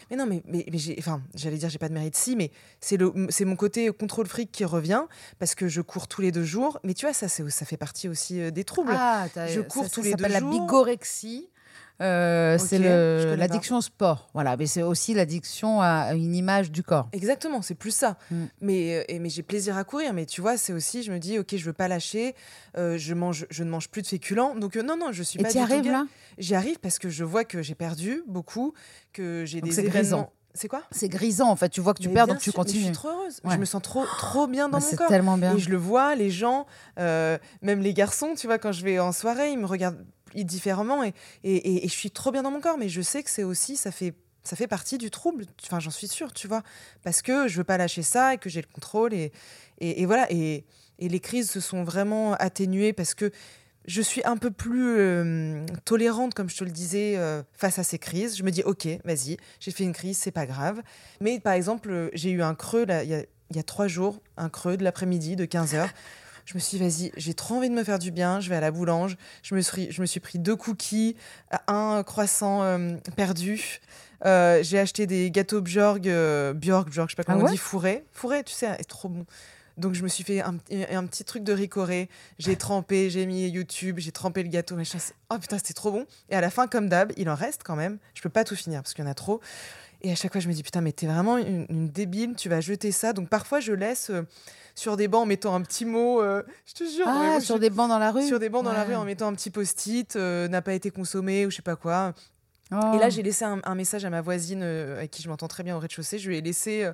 [0.09, 0.95] Mais non, mais, mais, mais j'ai.
[0.97, 4.27] Enfin, j'allais dire, j'ai pas de mérite si, mais c'est le- c'est mon côté contrôle
[4.27, 5.03] fric qui revient
[5.39, 6.79] parce que je cours tous les deux jours.
[6.83, 8.93] Mais tu vois, ça, c'est- ça fait partie aussi euh, des troubles.
[8.95, 10.51] Ah, Je ça- cours ça tous les s'appelle deux la jours.
[10.51, 11.49] bigorexie.
[12.01, 12.79] Euh, c'est
[13.37, 14.29] l'addiction au sport.
[14.33, 17.07] Voilà, mais c'est aussi l'addiction à une image du corps.
[17.13, 18.17] Exactement, c'est plus ça.
[18.31, 18.45] Mm.
[18.61, 20.13] Mais, euh, et- mais j'ai plaisir à courir.
[20.13, 22.35] Mais tu vois, c'est aussi, je me dis, ok, je veux pas lâcher.
[22.77, 24.55] euh, je, mange, je ne mange plus de féculents.
[24.55, 26.05] Donc, euh, non, non, je suis Et pas tu arrives là?
[26.37, 28.73] J'y arrive parce que je vois que j'ai perdu beaucoup,
[29.13, 29.99] que j'ai des c'est événements.
[29.99, 30.33] grisant.
[30.53, 30.83] C'est quoi?
[30.91, 31.69] C'est grisant en fait.
[31.69, 32.83] Tu vois que tu Mais perds, donc tu mais Je continues.
[32.83, 33.39] suis trop heureuse.
[33.45, 33.53] Ouais.
[33.53, 35.07] Je me sens trop, trop bien dans Bah, mon c'est corps.
[35.07, 35.55] tellement bien.
[35.55, 36.65] Et je le vois, les gens,
[36.99, 40.03] euh, même les garçons, tu vois, quand je vais en soirée, ils me regardent
[40.35, 41.13] différemment et,
[41.43, 42.77] et, je suis trop bien dans mon corps.
[42.77, 44.13] Mais je sais que c'est aussi, ça fait,
[44.43, 45.45] ça fait partie du trouble.
[45.63, 46.63] Enfin, j'en suis sûre, tu vois,
[47.03, 49.31] parce que je veux pas lâcher ça et que j'ai le contrôle et,
[49.79, 50.31] et, voilà.
[50.31, 50.65] Et,
[50.99, 53.31] les crises se sont vraiment atténuées parce que
[53.87, 57.83] je suis un peu plus euh, tolérante, comme je te le disais, euh, face à
[57.83, 58.37] ces crises.
[58.37, 60.83] Je me dis, ok, vas-y, j'ai fait une crise, c'est pas grave.
[61.19, 64.49] Mais par exemple, euh, j'ai eu un creux il y y a trois jours, un
[64.49, 65.89] creux de l'après-midi de 15 heures.
[66.45, 68.39] Je me suis dit, vas-y, j'ai trop envie de me faire du bien.
[68.39, 69.17] Je vais à la boulange.
[69.43, 71.15] Je me suis, je me suis pris deux cookies,
[71.67, 73.79] un croissant euh, perdu.
[74.25, 77.51] Euh, j'ai acheté des gâteaux Bjorg, euh, Bjorg, Bjorg, je sais pas comment Ah on
[77.51, 78.03] dit, fourré.
[78.11, 79.25] Fourré, tu sais, est trop bon.
[79.77, 80.57] Donc je me suis fait un,
[80.91, 82.07] un petit truc de ricoré.
[82.37, 84.75] J'ai trempé, j'ai mis YouTube, j'ai trempé le gâteau.
[84.75, 84.99] machin.
[84.99, 86.05] C'est- Oh putain, c'était trop bon.
[86.29, 87.97] Et à la fin, comme d'hab, il en reste quand même.
[88.13, 89.39] Je peux pas tout finir parce qu'il y en a trop.
[90.03, 92.35] Et à chaque fois, je me dis putain, mais t'es vraiment une, une débile.
[92.35, 93.13] Tu vas jeter ça.
[93.13, 94.23] Donc parfois, je laisse euh,
[94.75, 96.21] sur des bancs en mettant un petit mot.
[96.21, 97.05] euh, je te jure.
[97.07, 98.25] Ah, moi, sur je- des bancs dans la rue?
[98.25, 100.89] sur des bancs dans la rue en mettant un petit post-it, euh, n'a pas été
[100.91, 102.13] consommé ou je sais pas quoi.
[102.71, 102.93] Oh.
[102.95, 105.61] Et là, j'ai laissé un, un message à ma voisine avec qui je m'entends très
[105.63, 106.17] bien au rez-de-chaussée.
[106.19, 106.89] Je lui ai laissé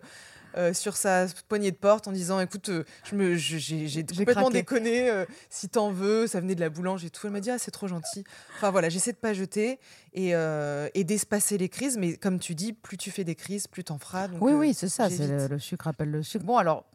[0.57, 4.57] euh, sur sa poignée de porte en disant Écoute, euh, je me, j'ai, complètement craqué.
[4.59, 5.09] déconné.
[5.09, 7.27] euh, si t'en veux, ça venait de la boulange et tout.
[7.27, 8.23] Elle m'a dit Ah, c'est trop gentil.
[8.55, 9.79] Enfin voilà, j'essaie de pas jeter
[10.13, 11.97] et, et d'espacer les crises.
[11.97, 14.27] Mais comme tu dis, plus tu fais des crises, plus t'en feras.
[14.27, 15.09] Donc, Oui, oui, c'est ça.
[15.09, 16.45] C'est le, le sucre appelle le sucre.
[16.45, 16.85] Bon, alors,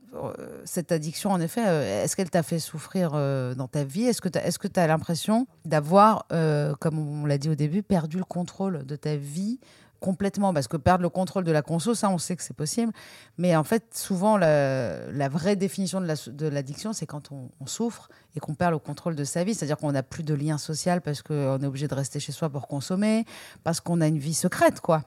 [0.65, 4.05] cette addiction, en effet, est-ce qu'elle t'a fait souffrir euh, dans ta vie?
[4.05, 4.29] Est-ce que
[4.69, 8.97] tu as, l'impression d'avoir, euh, comme on l'a dit au début, perdu le contrôle de
[8.97, 9.59] ta vie
[10.03, 12.93] complètement Parce que perdre le contrôle de la conso, ça, on sait que c'est possible.
[13.39, 18.11] Mais en fait, souvent, la, vraie définition de, la, de l'addiction, c'est quand on, souffre
[18.37, 19.55] et qu'on perd le contrôle de sa vie.
[19.55, 22.51] C'est-à-dire qu'on n'a plus de lien social parce qu'on est obligé de rester chez soi
[22.51, 23.25] pour consommer,
[23.65, 25.05] parce qu'on a une vie secrète, quoi.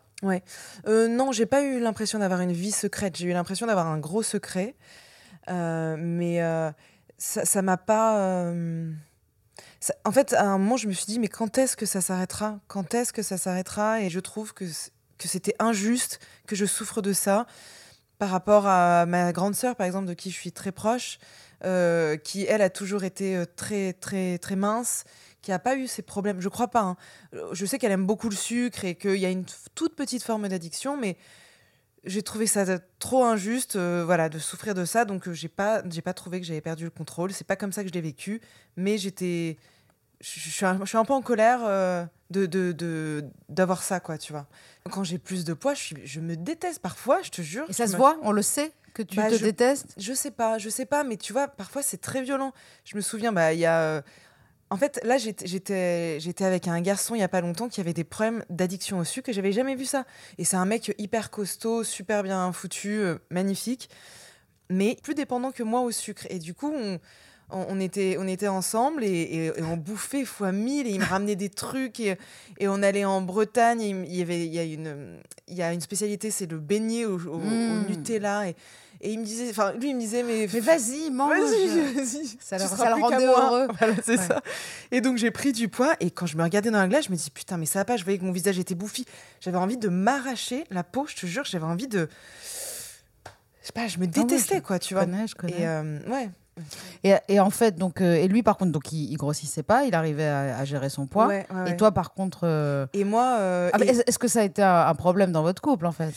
[0.87, 3.17] Euh, non, j'ai pas eu l'impression d'avoir une vie secrète.
[3.17, 4.75] J'ai eu l'impression d'avoir un gros secret.
[5.49, 6.71] Euh, mais euh,
[7.17, 8.51] ça ça m'a pas.
[10.03, 12.59] En fait, à un moment, je me suis dit, mais quand est-ce que ça s'arrêtera?
[12.67, 14.01] Quand est-ce que ça s'arrêtera?
[14.01, 14.65] Et je trouve que,
[15.17, 17.45] que c'était injuste que je souffre de ça
[18.17, 21.19] par rapport à ma grande sœur, par exemple, de qui je suis très proche,
[21.63, 25.03] euh, qui, elle, a toujours été euh, très, très, très mince,
[25.41, 26.39] qui n'a pas eu ces problèmes.
[26.39, 26.81] Je crois pas.
[26.81, 26.97] hein.
[27.51, 29.45] Je sais qu'elle aime beaucoup le sucre et qu'il y a une
[29.75, 31.17] toute petite forme d'addiction, mais
[32.05, 32.65] j'ai trouvé ça
[32.99, 36.39] trop injuste euh, voilà de souffrir de ça donc euh, j'ai pas j'ai pas trouvé
[36.39, 38.41] que j'avais perdu le contrôle c'est pas comme ça que je l'ai vécu
[38.77, 39.57] mais j'étais
[40.33, 43.83] je je suis un, je suis un peu en colère euh, de de- de- d'avoir
[43.83, 44.47] ça quoi tu vois
[44.89, 47.73] quand j'ai plus de poids je suis je me déteste parfois je te jure Et
[47.73, 49.93] ça se me- voit On le sait que tu Bah, te je- détestes?
[49.97, 52.53] Je sais pas, je sais pas, mais tu vois, parfois c'est très violent.
[52.85, 53.81] Je me souviens, bah, il y a.
[53.81, 54.01] euh,
[54.71, 57.81] En fait, là, j'étais- j'étais j'étais avec un garçon il y a pas longtemps qui
[57.81, 60.05] avait des problèmes d'addiction au sucre et j'avais jamais vu ça.
[60.39, 63.89] Et c'est un mec hyper costaud, super bien foutu, euh, magnifique,
[64.69, 66.25] mais plus dépendant que moi au sucre.
[66.29, 66.99] Et du coup, on,
[67.51, 71.05] on, était, on était ensemble et, et- et on bouffait fois mille et il me
[71.05, 72.17] ramenait des trucs et,
[72.59, 73.81] et on allait en Bretagne.
[73.81, 76.57] et il, y avait, il y a une, il y a une spécialité, c'est le
[76.59, 77.85] beignet au, au- au Mm.
[77.89, 78.55] Nutella et,
[79.01, 82.37] il me disait, enfin, lui, il me disait, mais, Mais vas-y, mange Vas-y, vas-y.
[82.39, 83.67] Ça tu le- seras ça le rendait heureux.
[83.77, 84.25] Voilà, c'est Ouais.
[84.27, 84.41] ça.
[84.91, 85.93] Et donc, j'ai pris du poids.
[85.99, 87.85] Et quand je me regardais dans la glace, je me dis, putain, mais ça va
[87.85, 87.97] pas.
[87.97, 89.05] Je voyais que mon visage était bouffi.
[89.41, 91.43] J'avais envie de m'arracher la peau, je te jure.
[91.45, 92.07] J'avais envie de.
[93.61, 95.05] Je sais pas, je me Ah détestais, je quoi, tu vois.
[95.05, 95.59] connais, je connais.
[95.61, 96.29] Et euh, ouais.
[97.03, 99.83] Et, et en fait, donc, euh, et lui, par contre, donc, il, il grossissait pas,
[99.85, 101.27] il arrivait à, à gérer son poids.
[101.27, 104.39] Ouais, ouais, Et toi, par contre, euh, Et moi, euh, ah, et- est-ce que ça
[104.39, 106.13] a été un, un problème dans votre couple, en fait?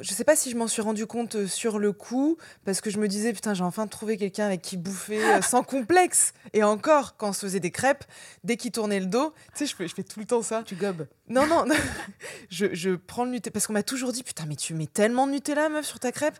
[0.00, 2.98] Je sais pas si je m'en suis rendu compte sur le coup, parce que je
[2.98, 6.32] me disais, putain, j'ai enfin trouvé quelqu'un avec qui bouffer sans complexe.
[6.52, 8.02] Et encore, quand on se faisait des crêpes,
[8.42, 10.64] dès qu'il tournait le dos, tu sais, je fais, je fais tout le temps ça.
[10.66, 11.06] Tu gobes.
[11.28, 11.76] Non, non, non.
[12.50, 13.52] je, je prends le Nutella.
[13.52, 16.10] Parce qu'on m'a toujours dit, putain, mais tu mets tellement de Nutella, meuf, sur ta
[16.10, 16.38] crêpe.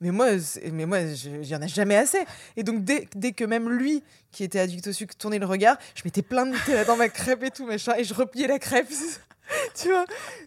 [0.00, 0.28] Mais moi,
[0.72, 2.18] mais moi, je- il y en a jamais assez.
[2.56, 4.02] Et donc, dès, dès que même lui,
[4.32, 7.08] qui était addict au sucre, tournait le regard, je mettais plein de Nutella dans ma
[7.08, 8.88] crêpe et tout, machin, et je repliais la crêpe.
[9.74, 10.04] tu vois?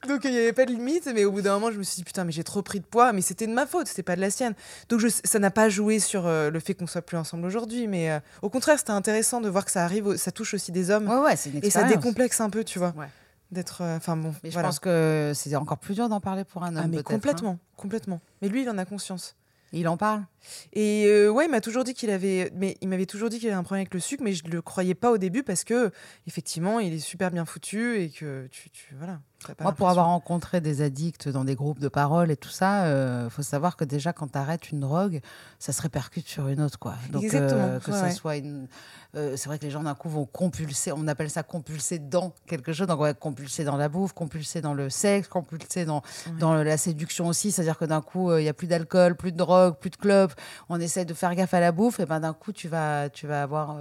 [0.07, 1.07] Donc, il n'y avait pas de limite.
[1.13, 2.85] Mais au bout d'un moment, je me suis dit, putain, mais j'ai trop pris de
[2.85, 3.13] poids.
[3.13, 4.53] Mais c'était de ma faute, c'était pas de la sienne.
[4.89, 7.87] Donc, je, ça n'a pas joué sur euh, le fait qu'on soit plus ensemble aujourd'hui.
[7.87, 10.89] Mais euh, au contraire, c'était intéressant de voir que ça arrive, ça touche aussi des
[10.89, 11.07] hommes.
[11.07, 12.93] Ouais, ouais, c'est une et ça décomplexe un peu, tu vois.
[12.97, 13.07] Ouais.
[13.51, 13.81] D'être.
[13.81, 14.33] euh, Enfin, bon.
[14.43, 16.83] Mais je pense que c'est encore plus dur d'en parler pour un homme.
[16.83, 17.15] Ah mais peut-être, hein.
[17.15, 18.21] complètement, complètement.
[18.41, 19.35] Mais lui, il en a conscience.
[19.73, 20.23] Il en parle
[20.71, 23.49] Et euh, ouais, il m'a toujours dit qu'il avait, mais il m'avait toujours dit qu'il
[23.49, 25.91] avait un problème avec le sucre, mais je le croyais pas au début parce que
[26.25, 29.19] effectivement, il est super bien foutu et que tu, tu voilà.
[29.55, 32.87] Pas Moi, pour avoir rencontré des addicts dans des groupes de parole et tout ça,
[33.23, 35.21] il faut savoir que déjà, quand tu arrêtes une drogue,
[35.59, 36.79] ça se répercute sur une autre.
[36.79, 36.95] Quoi.
[37.11, 38.11] Donc, euh, Exactement, que ouais, ça ouais.
[38.11, 38.67] soit une.
[39.15, 40.91] euh, c'est vrai que les gens, d'un coup, vont compulser.
[40.91, 42.87] On appelle ça compulser dans quelque chose.
[42.87, 46.01] Donc, ouais, compulser dans la bouffe, compulser dans le sexe, compulser dans,
[46.39, 47.51] dans la séduction aussi.
[47.51, 49.97] C'est-à-dire que d'un coup, euh, il y a plus d'alcool, plus de drogue, plus de
[49.97, 50.31] clubs.
[50.69, 51.99] On essaie de faire gaffe à la bouffe.
[51.99, 53.77] Et ben, d'un coup, tu vas, tu vas avoir.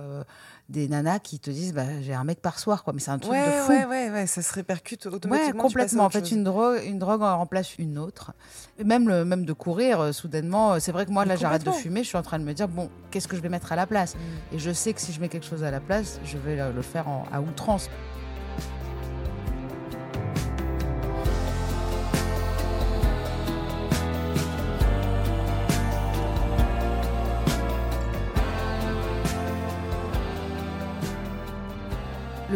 [0.69, 3.19] Des nanas qui te disent bah, j'ai un mec par soir quoi mais c'est un
[3.21, 5.55] truc Ouais, de fou ouais, ouais, ouais, ça se répercute automatiquement.
[5.55, 6.05] Ouais, complètement.
[6.05, 6.33] En fait, chose.
[6.33, 8.33] une drogue, une drogue en remplace une autre.
[8.79, 11.37] Et même, le, même de courir, euh, soudainement, euh, c'est vrai que moi, Mais là,
[11.37, 13.49] j'arrête de fumer, je suis en train de me dire, bon, qu'est-ce que je vais
[13.49, 14.15] mettre à la place?
[14.17, 14.55] Mm.
[14.57, 16.73] Et je sais que si je mets quelque chose à la place, je vais le,
[16.73, 17.89] le faire en- à outrance.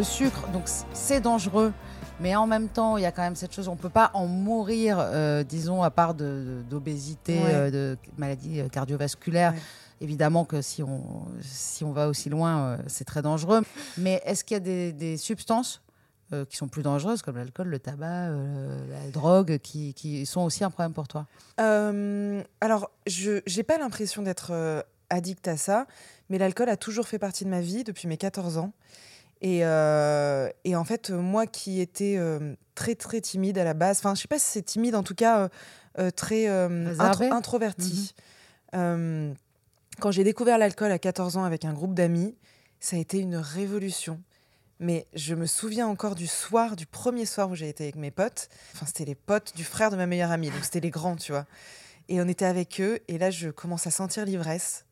[0.00, 0.62] Le sucre, donc
[0.94, 1.74] c'est dangereux,
[2.20, 4.10] mais en même temps, il y a quand même cette chose, on ne peut pas
[4.14, 7.52] en mourir, euh, disons, à part de- de- d'obésité, Ouais.
[7.52, 9.52] euh, de maladies euh, cardiovasculaires.
[9.52, 9.58] Ouais.
[10.00, 11.02] Évidemment que si on,
[11.42, 13.60] si on va aussi loin, euh, c'est très dangereux.
[13.98, 15.82] Mais est-ce qu'il y a des, des substances
[16.48, 20.70] qui sont plus dangereuses, comme l'alcool, le tabac, la drogue, qui, qui sont aussi un
[20.70, 21.26] problème pour toi?
[21.58, 25.86] Alors, je j'ai pas l'impression d'être addict à ça,
[26.30, 28.72] mais l'alcool a toujours fait partie de ma vie depuis mes 14 ans.
[29.42, 33.98] Et, euh, et en fait, moi qui étais euh, très très timide à la base,
[33.98, 35.48] enfin, je sais pas si c'est timide, en tout cas
[35.98, 36.46] euh, très
[36.98, 38.14] intro- introverti.
[38.74, 39.32] Euh,
[39.98, 42.36] quand j'ai découvert l'alcool à 14 ans avec un groupe d'amis,
[42.80, 44.20] ça a été une révolution.
[44.78, 48.10] Mais je me souviens encore du soir, du premier soir où j'ai été avec mes
[48.10, 48.48] potes.
[48.74, 51.32] Enfin, c'était les potes du frère de ma meilleure amie, donc c'était les grands, tu
[51.32, 51.44] vois.
[52.08, 54.84] Et on était avec eux, et là, je commence à sentir l'ivresse.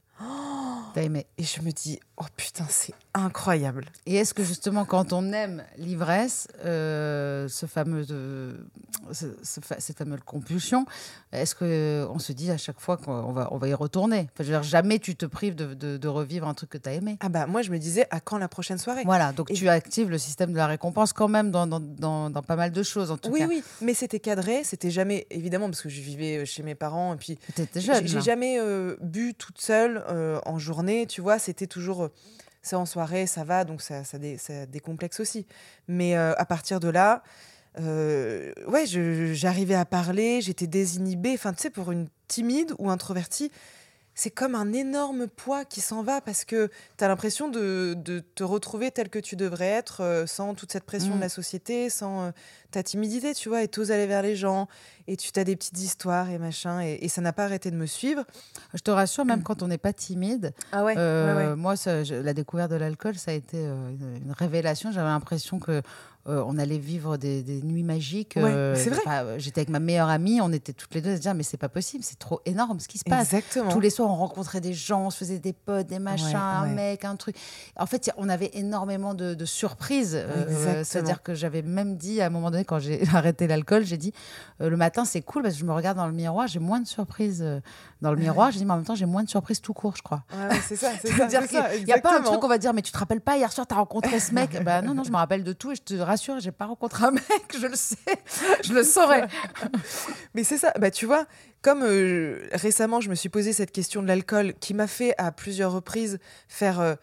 [0.98, 3.84] T'as aimé Et je me dis, oh putain, c'est incroyable.
[4.06, 8.52] Et est-ce que justement, quand on aime l'ivresse, euh, ce fameux, euh,
[9.12, 10.86] ce- ce cette fameuse compulsion,
[11.30, 14.28] est-ce qu'on se dit à chaque fois qu'on va, on va y retourner?
[14.34, 16.78] Enfin, je veux dire, Jamais tu te prives de, de- de revivre un truc que
[16.78, 17.16] tu as aimé.
[17.20, 19.02] Ah bah, moi, je me disais, à quand la prochaine soirée?
[19.04, 22.28] Voilà, donc Et- tu actives le système de la récompense quand même dans, dans, dans-
[22.30, 23.46] dans pas mal de choses, en tout Oui, cas.
[23.46, 27.14] oui, mais c'était cadré, c'était jamais, évidemment, parce que je vivais euh, chez mes parents,
[27.14, 27.38] et puis
[27.76, 28.06] jeune.
[28.06, 28.20] J'ai là.
[28.20, 31.38] jamais euh, bu toute seule euh, en journée, tu vois.
[31.38, 32.04] C'était toujours.
[32.04, 32.12] euh,
[32.62, 35.46] c'est en soirée, ça va, donc ça, ça, dé- ça décomplexe aussi.
[35.86, 37.22] Mais euh, à partir de là,
[37.78, 41.32] euh, ouais, j'arrivais à parler, j'étais désinhibée.
[41.34, 43.50] Enfin, tu sais, pour une timide ou introvertie,
[44.20, 48.18] c'est comme un énorme poids qui s'en va parce que tu as l'impression de, de
[48.34, 51.20] te retrouver tel que tu devrais être euh, sans toute cette pression de Mm.
[51.20, 52.30] la société, sans euh,
[52.72, 54.66] ta timidité, tu vois, et t'oses aller vers les gens,
[55.06, 57.76] et tu as des petites histoires et machin, et, et ça n'a pas arrêté de
[57.76, 58.24] me suivre.
[58.74, 62.14] Je te rassure, même quand on n'est pas timide, Ah ouais, euh, moi, ça, je-
[62.16, 64.90] la découverte de l'alcool, ça a été une révélation.
[64.90, 65.80] J'avais l'impression que
[66.28, 68.34] euh, on allait vivre des, des nuits magiques.
[68.36, 69.00] Ouais, euh, c'est vrai.
[69.04, 71.34] enfin, euh, J'étais avec ma meilleure amie, on était toutes les deux à se dire
[71.34, 73.32] mais c'est pas possible, c'est trop énorme ce qui se passe.
[73.32, 73.70] Exactement.
[73.70, 76.34] Tous les soirs, on rencontrait des gens, on se faisait des potes, des machins, Ouais,
[76.34, 77.36] un mec, un truc.
[77.76, 80.14] En fait, on avait énormément de, de surprises.
[80.16, 80.82] euh.
[80.84, 84.12] C'est-à-dire que j'avais même dit à un moment donné, quand j'ai arrêté l'alcool, j'ai dit
[84.60, 86.86] le matin, c'est cool parce que je me regarde dans le miroir, j'ai moins de
[86.86, 87.44] surprises
[88.02, 88.50] dans le miroir.
[88.50, 90.24] J'ai dit, mais en même temps, j'ai moins de surprises tout court, je crois.
[90.66, 91.26] C'est ça, c'est ça.
[91.26, 92.98] dire c'est qu'il ça, y a pas un truc, on va dire, mais tu te
[92.98, 95.44] rappelles pas, hier soir, tu as rencontré ce mec Bah non, non, je me rappelle
[95.44, 97.24] de tout et je te rassure, j'ai pas rencontré un mec,
[97.58, 97.96] je le sais,
[98.64, 99.26] je le saurais.
[100.34, 101.26] Mais c'est ça, bah tu vois,
[101.62, 105.32] comme euh, récemment je me suis posé cette question de l'alcool qui m'a fait à
[105.32, 106.94] plusieurs reprises faire, euh,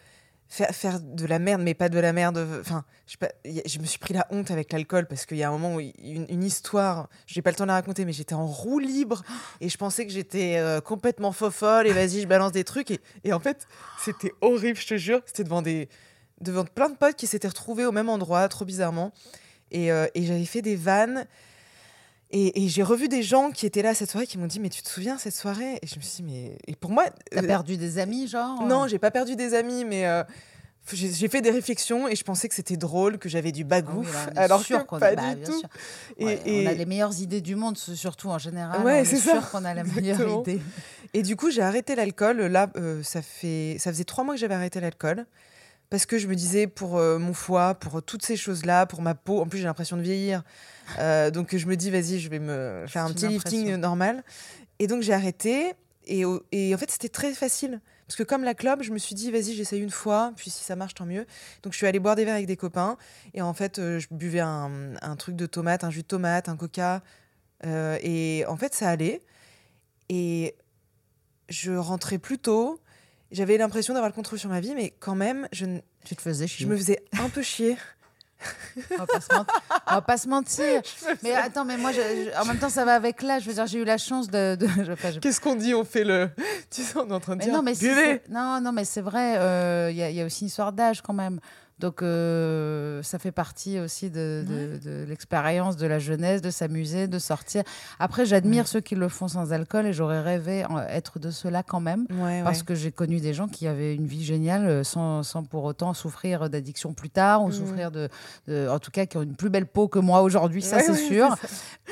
[0.48, 2.46] faire, faire de la merde, mais pas de la merde.
[2.60, 3.16] Enfin, je,
[3.66, 5.80] je me suis pris la honte avec l'alcool parce qu'il y a un moment où
[5.80, 9.24] une, une histoire, j'ai pas le temps de la raconter, mais j'étais en roue libre
[9.62, 12.92] et je pensais que j'étais euh, complètement fofolle et vas-y, je balance des trucs.
[12.92, 13.68] Et, et en fait,
[14.00, 15.22] c'était horrible, je te jure.
[15.26, 15.90] C'était devant, des,
[16.42, 19.12] devant plein de potes qui s'étaient retrouvés au même endroit, trop bizarrement.
[19.72, 21.26] Et, euh, et j'avais fait des vannes.
[22.32, 24.70] Et, et j'ai revu des gens qui étaient là cette soirée qui m'ont dit Mais
[24.70, 25.80] tu te souviens cette soirée?
[25.82, 26.58] Et je me suis dit Mais.
[26.68, 27.06] Et pour moi.
[27.32, 28.64] T'as euh, perdu des amis, genre?
[28.64, 30.06] Non, j'ai pas perdu des amis, mais.
[30.08, 30.24] euh,
[30.94, 33.70] j'ai fait des réflexions et je pensais que c'était drôle, que j'avais du Ah oui,
[33.70, 35.60] bagouf, on est alors sûr que qu'on a- pas bah, du bien tout.
[35.60, 35.70] sûr.
[36.20, 38.86] Et, Ouais, et- On a les meilleures idées du monde, surtout en général.
[38.86, 40.62] Ouais, c'est sûr qu'on a la meilleure idée.
[41.16, 42.38] Et du coup, j'ai arrêté l'alcool.
[42.42, 45.26] Là, euh, ça, fait, ça faisait trois mois que j'avais arrêté l'alcool.
[45.96, 49.16] Parce que je me disais, pour euh, mon foie, pour toutes ces choses-là, pour ma
[49.16, 50.44] peau, en plus j'ai l'impression de vieillir.
[51.00, 54.22] Euh, donc je me dis, vas-y, je vais me faire un petit lifting normal.
[54.80, 55.74] Et donc j'ai arrêté.
[56.06, 57.80] Et, en fait, c'était très facile.
[58.08, 60.66] Parce que comme la clope, je me suis dit, vas-y, j'essaye une fois, puis si
[60.66, 61.26] ça marche, tant mieux.
[61.64, 62.98] Donc je suis allée boire des verres avec des copains.
[63.34, 66.50] Et en fait, euh, je buvais un, un truc de tomate, un jus de tomate,
[66.50, 67.04] un coca.
[67.66, 69.22] Euh, et en fait, ça allait.
[70.10, 70.56] Et
[71.48, 72.82] je rentrais plus tôt.
[73.32, 76.22] J'avais l'impression d'avoir le contrôle sur ma vie, mais quand même, je, n- Tu te
[76.22, 77.78] faisais je me faisais un peu chier.
[78.92, 79.54] On va pas se mentir.
[79.88, 80.82] On va pas se mentir.
[81.24, 83.44] Mais attends, mais moi, je- je- en même temps, ça va avec l'âge.
[83.44, 84.58] Je veux dire, j'ai eu la chance de.
[84.60, 85.74] je- Qu'est-ce qu'on dit?
[85.74, 86.30] On fait le.
[86.70, 87.54] Tu sais, on est en train de Mais dire.
[87.54, 89.38] non, mais non, non, mais c'est vrai.
[89.38, 91.40] euh, y, il y a aussi une histoire d'âge quand même.
[91.80, 97.08] Donc, euh, ça fait partie aussi de, de- de l'expérience de la jeunesse, de s'amuser,
[97.08, 97.64] de sortir.
[98.00, 101.64] Après, j'admire ceux qui le font sans alcool et j'aurais rêvé en- être de ceux-là
[101.64, 102.08] quand même.
[102.12, 102.66] Ouais, Parce ouais.
[102.66, 105.94] que j'ai connu des gens qui avaient une vie géniale euh, sans, sans pour autant
[105.94, 108.08] souffrir d'addiction plus tard ou souffrir de,
[108.70, 111.36] En tout cas, qui ont une plus belle peau que moi aujourd'hui, ça c'est sûr.
[111.36, 111.48] ça.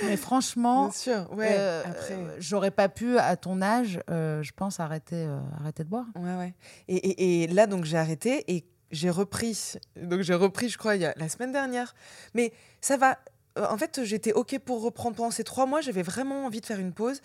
[0.05, 5.39] Mais franchement, euh, euh, j'aurais pas pu, à ton âge, euh, je pense, arrêter, euh,
[5.59, 6.05] arrêter de boire.
[6.15, 6.53] Ouais, ouais.
[6.87, 8.63] Et, et- et là, donc, j'ai arrêté et
[8.93, 9.73] j'ai repris.
[9.97, 11.93] Donc, j'ai repris, je crois, il y a la semaine dernière.
[12.33, 13.19] Mais ça va.
[13.57, 15.81] Euh, En fait, j'étais OK pour reprendre pendant ces trois mois.
[15.81, 17.19] J'avais vraiment envie de faire une pause.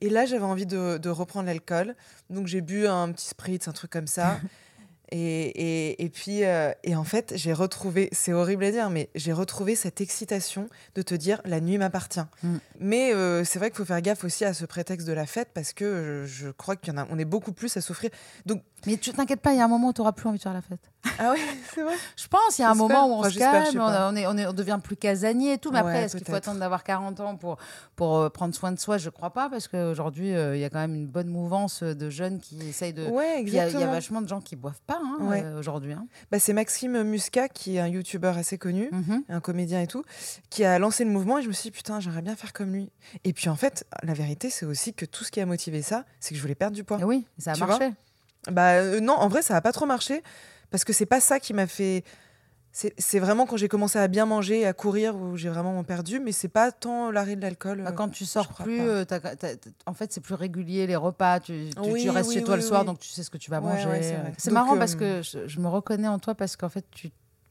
[0.00, 1.94] Et là, j'avais envie de, de reprendre l'alcool.
[2.28, 4.38] Donc, j'ai bu un petit spritz, un truc comme ça.
[5.14, 5.18] Et,
[5.90, 9.34] et, et puis, euh, et en fait, j'ai retrouvé, c'est horrible à dire, mais j'ai
[9.34, 12.20] retrouvé cette excitation de te dire la nuit m'appartient.
[12.42, 12.56] Mm.
[12.80, 15.50] Mais euh, c'est vrai qu'il faut faire gaffe aussi à ce prétexte de la fête
[15.52, 18.08] parce que je, je crois qu'il y en a, on est beaucoup plus à souffrir.
[18.46, 20.38] Donc, Mais tu t'inquiètes pas, il y a un moment où tu n'auras plus envie
[20.38, 20.80] de faire la fête.
[21.18, 21.40] ah oui,
[21.74, 21.94] c'est vrai.
[22.16, 24.36] Je pense, il y a un moment où on Enfin, se calme, on, est, on,
[24.38, 25.70] est- on devient plus casanier et tout.
[25.72, 27.58] Mais après, est-ce qu'il faut attendre d'avoir 40 ans pour,
[27.96, 28.96] pour euh, prendre soin de soi?
[28.98, 32.08] Je crois pas, parce qu'aujourd'hui, euh, il y a quand même une bonne mouvance de
[32.08, 33.06] jeunes qui essayent de.
[33.08, 35.42] Ouais, Il y, a- y vachement de gens qui boivent pas hein, Ouais.
[35.44, 35.92] euh, aujourd'hui.
[35.92, 36.06] hein.
[36.30, 39.24] Bah, c'est Maxime Muscat, qui est un youtubeur assez connu, Mhm.
[39.28, 40.04] un comédien et tout,
[40.50, 42.72] qui a lancé le mouvement et je me suis dit, putain, j'aimerais bien faire comme
[42.72, 42.90] lui.
[43.24, 46.04] Et puis en fait, la vérité, c'est aussi que tout ce qui a motivé ça,
[46.20, 46.98] c'est que je voulais perdre du poids.
[47.00, 47.90] Et oui, ça a Tu marché.
[48.50, 50.22] Bah euh, non, en vrai, ça n'a pas trop marché
[50.70, 52.02] parce que c'est pas ça qui m'a fait.
[52.72, 56.32] C'est vraiment quand j'ai commencé à bien manger, à courir, où j'ai vraiment perdu, mais
[56.32, 57.82] c'est pas tant l'arrêt de l'alcool.
[57.82, 57.92] Bah, euh.
[57.92, 59.04] quand tu sors plus, euh,
[59.84, 61.38] en fait, c'est plus régulier les repas.
[61.40, 63.28] Tu, tu- Oui, tu restes oui, chez toi oui, le soir, donc tu sais ce
[63.30, 63.88] que tu vas manger.
[63.88, 66.86] ouais, c'est marrant euh, parce que je, je me reconnais en toi parce qu'en fait,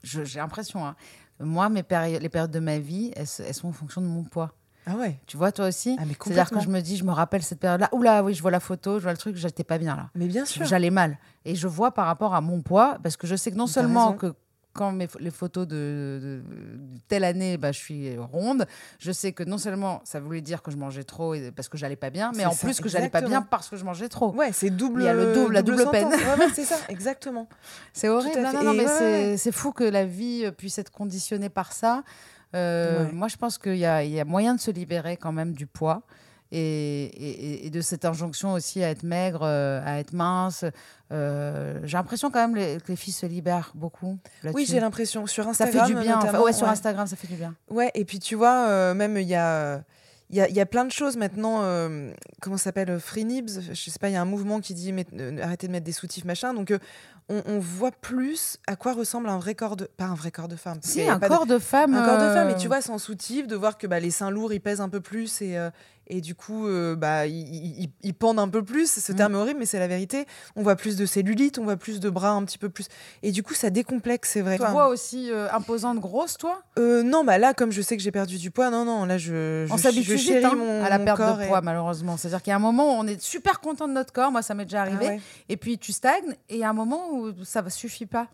[0.04, 0.96] j'ai l'impression, hein,
[1.40, 4.54] moi, mes péri- les périodes de ma vie, elles, sont en fonction de mon poids.
[4.88, 5.20] Ah ouais.
[5.28, 5.96] Tu vois, toi aussi?
[6.00, 7.90] Ah, C'est-à-dire que je me dis, je me rappelle cette période-là.
[7.92, 10.10] Oula, oui, je vois la photo, je vois le truc, j'étais pas bien là.
[10.16, 10.66] Mais bien sûr.
[10.66, 11.20] J'allais mal.
[11.46, 14.08] Et je vois par rapport à mon poids, parce que je sais que non seulement
[14.14, 14.18] raison.
[14.18, 14.34] que
[14.74, 18.66] quand mes, les photos de, de- de telle année, bah, je suis ronde,
[19.00, 21.78] je sais que non seulement ça voulait dire que je mangeais trop et- parce que
[21.78, 24.10] j'allais pas bien, mais en ça, plus que j'allais pas bien parce que je mangeais
[24.10, 24.34] trop.
[24.34, 25.02] Ouais, c'est double.
[25.02, 26.08] Il y a le double- la double peine.
[26.08, 27.48] Ouais, ouais, c'est ça, exactement.
[27.94, 28.40] C'est horrible.
[28.42, 32.04] Non, non, mais ouais, c'est fou que la vie puisse être conditionnée par ça.
[32.56, 33.08] Euh.
[33.14, 33.86] Moi, je pense qu'il y y
[34.20, 36.02] a moyen de se libérer quand même du poids.
[36.54, 40.66] Et, et- et de cette injonction aussi à être maigre, euh, à être mince.
[41.12, 44.18] Euh, j'ai l'impression quand même les- que les filles se libèrent beaucoup.
[44.54, 45.28] Oui, j'ai l'impression.
[45.28, 45.88] Sur Ça Instagram.
[45.88, 46.18] fait du bien.
[46.20, 46.74] enfin, ouais, sur ouais.
[46.74, 47.56] Instagram, ça fait du bien.
[47.70, 49.82] Ouais, et puis tu vois, euh, même il y a,
[50.30, 51.60] il y, y a plein de choses maintenant.
[51.64, 54.74] euh, comment ça s'appelle Free Nibs Je sais pas, il y a un mouvement qui
[54.74, 54.94] dit
[55.42, 56.54] arrêtez de mettre des soutifs, machin.
[56.54, 56.74] Donc
[57.30, 59.86] on, on voit plus à quoi ressemble un vrai corps de.
[59.86, 60.80] Pas un vrai corps de femme.
[60.82, 61.94] Si, un de- corps de femme.
[61.94, 64.32] Un corps de femme, et tu vois, sans soutif, de voir que bah, les seins
[64.32, 65.58] lourds, ils pèsent un peu plus et,
[66.12, 67.90] et du coup, euh, bah, ils,
[68.20, 68.92] pendent un peu plus.
[68.92, 69.16] Ce Mm.
[69.16, 70.26] terme est horrible, mais c'est la vérité.
[70.56, 72.88] On voit plus de cellulite, on voit plus de bras un petit peu plus.
[73.24, 74.58] Et du coup, ça décomplexe, c'est vrai.
[74.58, 76.62] Tu te vois aussi euh, imposante, grosse, toi?
[76.78, 79.18] Euh, non, bah là, comme je sais que j'ai perdu du poids, non, non, là,
[79.18, 82.18] je, je, On s'habitue vite hein, mon, à la perte de et- poids, malheureusement.
[82.18, 84.32] C'est-à-dire qu'il y a un moment où on est super content de notre corps.
[84.32, 85.06] Moi, ça m'est déjà Ah arrivé.
[85.08, 85.22] ouais.
[85.50, 86.36] Et puis, tu stagnes.
[86.50, 88.28] Et il y a un moment où ça ne suffit pas.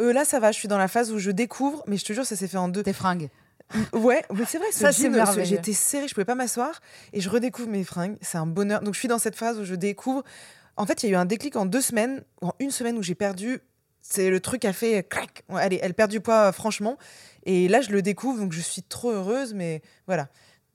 [0.00, 2.12] Euh, là, ça va, je suis dans la phase où je découvre, mais je te
[2.12, 2.82] jure, ça s'est fait en deux.
[2.82, 3.28] Tes fringues.
[3.92, 5.44] Ouais, mais c'est vrai, ce Ça, c'est ce- merveilleux.
[5.44, 6.80] j'étais serrée, je pouvais pas m'asseoir
[7.12, 8.16] et je redécouvre mes fringues.
[8.20, 8.80] C'est un bonheur.
[8.82, 10.22] Donc je suis dans cette phase où je découvre.
[10.76, 12.96] En fait, il y a eu un déclic en deux semaines, ou en une semaine
[12.98, 13.60] où j'ai perdu.
[14.00, 15.42] C'est le truc a fait crac.
[15.48, 16.98] Ouais, Allez, elle perd du poids euh, franchement.
[17.44, 19.54] Et là, je le découvre, donc je suis trop heureuse.
[19.54, 20.28] Mais voilà.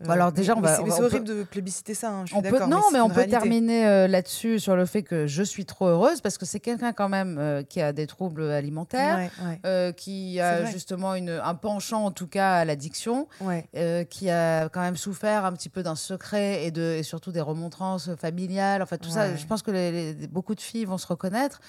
[0.06, 2.12] Bah alors déjà, mais- on va- c'est- horrible de plébisciter ça.
[2.12, 5.02] hein, je suis On peut, non, mais on peut terminer euh, là-dessus sur le fait
[5.02, 8.06] que je suis trop heureuse parce que c'est quelqu'un quand même euh, qui a des
[8.06, 10.72] troubles alimentaires, Ouais, ouais, euh, qui a vrai.
[10.72, 13.68] justement une, un penchant en tout cas à l'addiction, ouais.
[13.76, 17.32] euh, qui a quand même souffert un petit peu d'un secret et, de, et surtout
[17.32, 18.84] des remontrances familiales.
[18.84, 21.60] Enfin, tout ça, je pense que les- les- beaucoup de filles vont se reconnaître.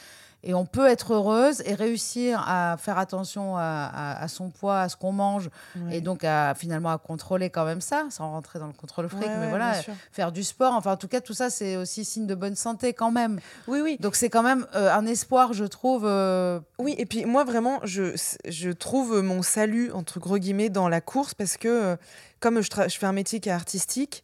[0.44, 3.62] Et on peut être heureuse et réussir à faire attention à,
[3.92, 5.96] à- à son poids, à ce qu'on mange, ouais.
[5.96, 9.20] et donc à, finalement à contrôler quand même ça, sans rentrer dans le contrôle fric.
[9.22, 9.74] Ouais, mais ouais, voilà,
[10.12, 12.92] faire du sport, enfin en tout cas, tout ça, c'est aussi signe de bonne santé
[12.92, 13.40] quand même.
[13.66, 13.96] Oui, oui.
[13.98, 16.04] Donc c'est quand même euh, un espoir, je trouve.
[16.06, 18.14] euh, Oui, et puis moi vraiment, je,
[18.46, 21.96] je trouve mon salut, entre gros guillemets, dans la course parce que euh,
[22.38, 24.22] comme je, je fais un métier qui est artistique,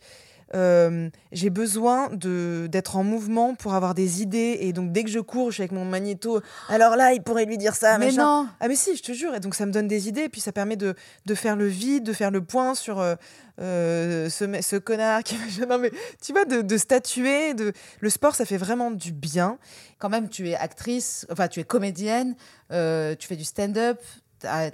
[0.55, 4.59] euh, j'ai besoin d'être en mouvement pour avoir des idées.
[4.61, 6.41] Et donc dès que je cours, je suis avec mon magnéto.
[6.69, 7.99] Alors là, il pourrait lui dire ça.
[7.99, 8.23] mais machin.
[8.23, 9.35] non Ah mais si, je te jure.
[9.35, 10.95] Et donc ça me donne des idées, et puis ça permet de,
[11.27, 13.15] de faire le vide, de faire le point sur euh,
[13.61, 15.37] euh, ce, ce connard qui...
[15.69, 15.91] Non mais
[16.23, 17.55] tu vois, de, de statuer.
[17.55, 17.73] De...
[18.01, 19.59] Le sport, ça fait vraiment du bien.
[19.99, 22.35] Quand même, tu es actrice, enfin tu es comédienne,
[22.73, 24.01] euh, tu fais du stand-up.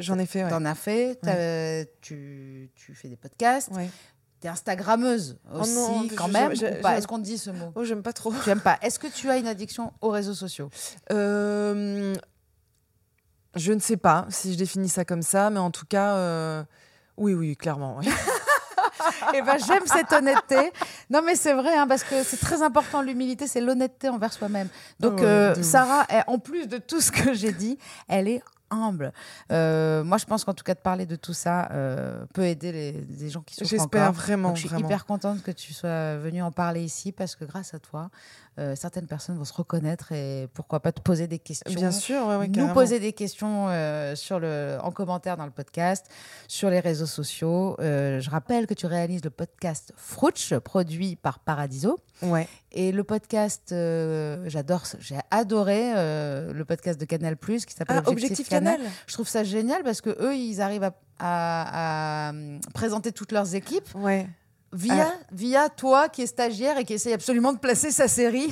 [0.00, 0.50] J'en ai fait, ouais.
[0.50, 1.20] T'en as fait,
[2.00, 3.88] tu, tu fais des podcasts, Ouais.
[4.40, 6.52] T'es Instagrammeuse aussi, Oh non, quand même.
[6.52, 6.96] ou pas?
[6.96, 7.72] Est-ce qu'on dit ce mot?
[7.74, 8.32] Oh, j'aime pas trop.
[8.42, 8.78] Tu aimes pas?
[8.82, 10.70] Est-ce que tu as une addiction aux réseaux sociaux?
[11.12, 12.14] Euh,
[13.56, 16.62] je ne sais pas si je définis ça comme ça, mais en tout cas, euh,
[17.16, 17.96] oui, oui, clairement.
[17.98, 18.08] oui.
[19.34, 20.72] Eh ben, j'aime cette honnêteté.
[21.08, 24.68] Non, mais c'est vrai, hein, parce que c'est très important, l'humilité, c'est l'honnêteté envers soi-même.
[25.00, 25.62] Donc, Ouais, euh.
[25.62, 27.78] Sarah, elle- en plus de tout ce que j'ai dit,
[28.08, 29.12] elle est humble.
[29.52, 32.72] Euh, moi, je pense qu'en tout cas, de parler de tout ça euh, peut aider
[32.72, 34.86] les, les gens qui souffrent J'espère vraiment, Donc, je suis vraiment.
[34.88, 38.10] hyper contente que tu sois venue en parler ici, parce que grâce à toi,
[38.58, 42.26] euh, certaines personnes vont se reconnaître et pourquoi pas te poser des questions Bien sûr,
[42.26, 42.74] ouais, ouais, nous carrément.
[42.74, 43.66] poser des questions
[44.14, 46.06] sur le, en commentaire dans le podcast,
[46.48, 47.76] sur les réseaux sociaux.
[47.80, 51.98] Je rappelle que tu réalises le podcast Frouch, produit par Paradiso.
[52.22, 52.46] Ouais.
[52.72, 58.02] Et le podcast, euh, j'adore, j'ai adoré euh, le podcast de Canal Plus qui s'appelle
[58.04, 58.80] Ah, Objectif Canal.
[59.06, 63.32] Je trouve ça génial parce que eux, ils arrivent à, à- à, hum, présenter toutes
[63.32, 64.26] leurs équipes Ouais.
[64.72, 65.24] Via, Ah.
[65.32, 68.48] via toi qui est stagiaire et qui essaye absolument de placer sa série.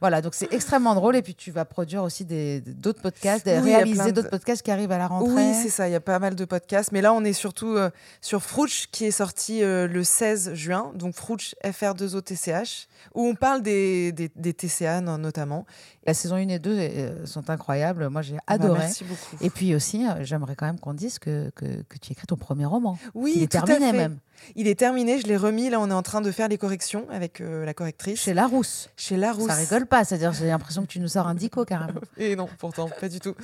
[0.00, 1.16] Voilà, donc c'est extrêmement drôle.
[1.16, 4.70] Et puis tu vas produire aussi des- d'autres podcasts, Oui, réaliser de- d'autres podcasts qui
[4.70, 5.34] arrivent à la rentrée.
[5.34, 5.88] Oui, c'est ça.
[5.88, 6.90] Il y a pas mal de podcasts.
[6.92, 7.90] Mais là, on est surtout euh,
[8.22, 10.90] sur Frouch, qui est sorti euh, le 16 juin.
[10.94, 15.66] Donc, Frouch FR2OTCH, où on parle des, des, des TCA no- notamment.
[16.06, 18.08] La saison 1 et 2 euh, sont incroyables.
[18.08, 18.78] Moi, j'ai Bah, adoré.
[18.80, 19.36] merci beaucoup.
[19.42, 22.36] et puis aussi, euh, j'aimerais quand même qu'on dise que, que, que tu écris ton
[22.36, 22.98] premier roman.
[23.14, 23.96] oui, tout à terminé fait.
[23.96, 24.18] même.
[24.56, 25.20] Il est terminé.
[25.20, 25.70] Je l'ai remis.
[25.70, 28.20] Là, on est en train de faire les corrections avec euh, la correctrice.
[28.20, 28.90] Chez Larousse.
[28.96, 29.48] Chez Larousse.
[29.48, 30.04] Ça rigole pas.
[30.04, 32.00] C'est-à-dire, j'ai l'impression que tu nous sors un dico carrément.
[32.18, 33.34] Et non, pourtant, pas du tout.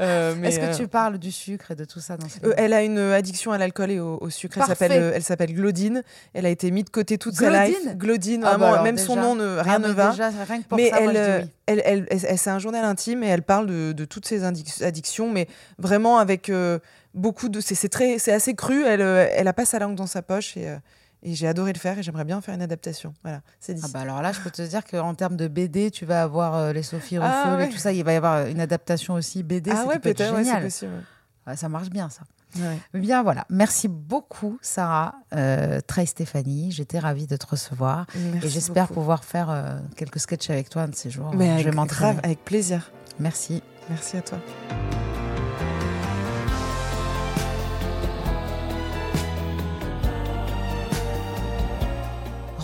[0.00, 2.52] Euh, Est-ce que euh, tu parles du sucre et de tout ça dans ce Euh,
[2.56, 4.58] elle a une addiction à l'alcool et au, au sucre.
[4.58, 5.02] Elle s'appelle, Parfait.
[5.02, 6.02] euh, elle s'appelle Glodine.
[6.34, 7.76] Elle a été mise de côté toute sa life.
[7.96, 10.10] Glodine, Ah bah vraiment, même son nom, ne, rien Ah, ne va.
[10.10, 11.48] Déjà, rien que pour mais ça, elle, euh, oui.
[11.66, 14.44] elle, elle, elle- elle- c'est un journal intime et elle parle de, de toutes ses
[14.44, 16.78] addictions, mais vraiment avec euh,
[17.16, 17.60] beaucoup de.
[17.60, 18.84] C'est, très, c'est assez cru.
[18.84, 20.76] Elle, euh, elle a pas sa langue dans sa poche et, euh,
[21.22, 23.12] Et j'ai adoré le faire et j'aimerais bien faire une adaptation.
[23.22, 23.82] Voilà, c'est dit.
[23.84, 26.54] Ah bah alors là, je peux te dire qu'en termes de BD, tu vas avoir
[26.54, 27.66] euh, les Sophie Ah ouais.
[27.66, 27.92] et tout ça.
[27.92, 29.70] Il va y avoir une adaptation aussi BD.
[29.74, 30.62] ah ouais, peut être peut-être, ouais, génial.
[30.62, 30.92] possible.
[31.46, 32.22] Ouais, ça marche bien, ça.
[32.58, 33.00] Ouais.
[33.00, 38.50] Bien voilà, merci beaucoup Sarah, euh, Trey Stéphanie, j'étais ravie de te recevoir Merci et
[38.50, 41.32] j'espère pouvoir faire euh, quelques sketchs avec toi un de ces jours.
[41.34, 42.18] Mais je vais m'entraîner.
[42.22, 42.90] avec plaisir.
[43.18, 43.62] Merci.
[43.90, 44.38] Merci à toi.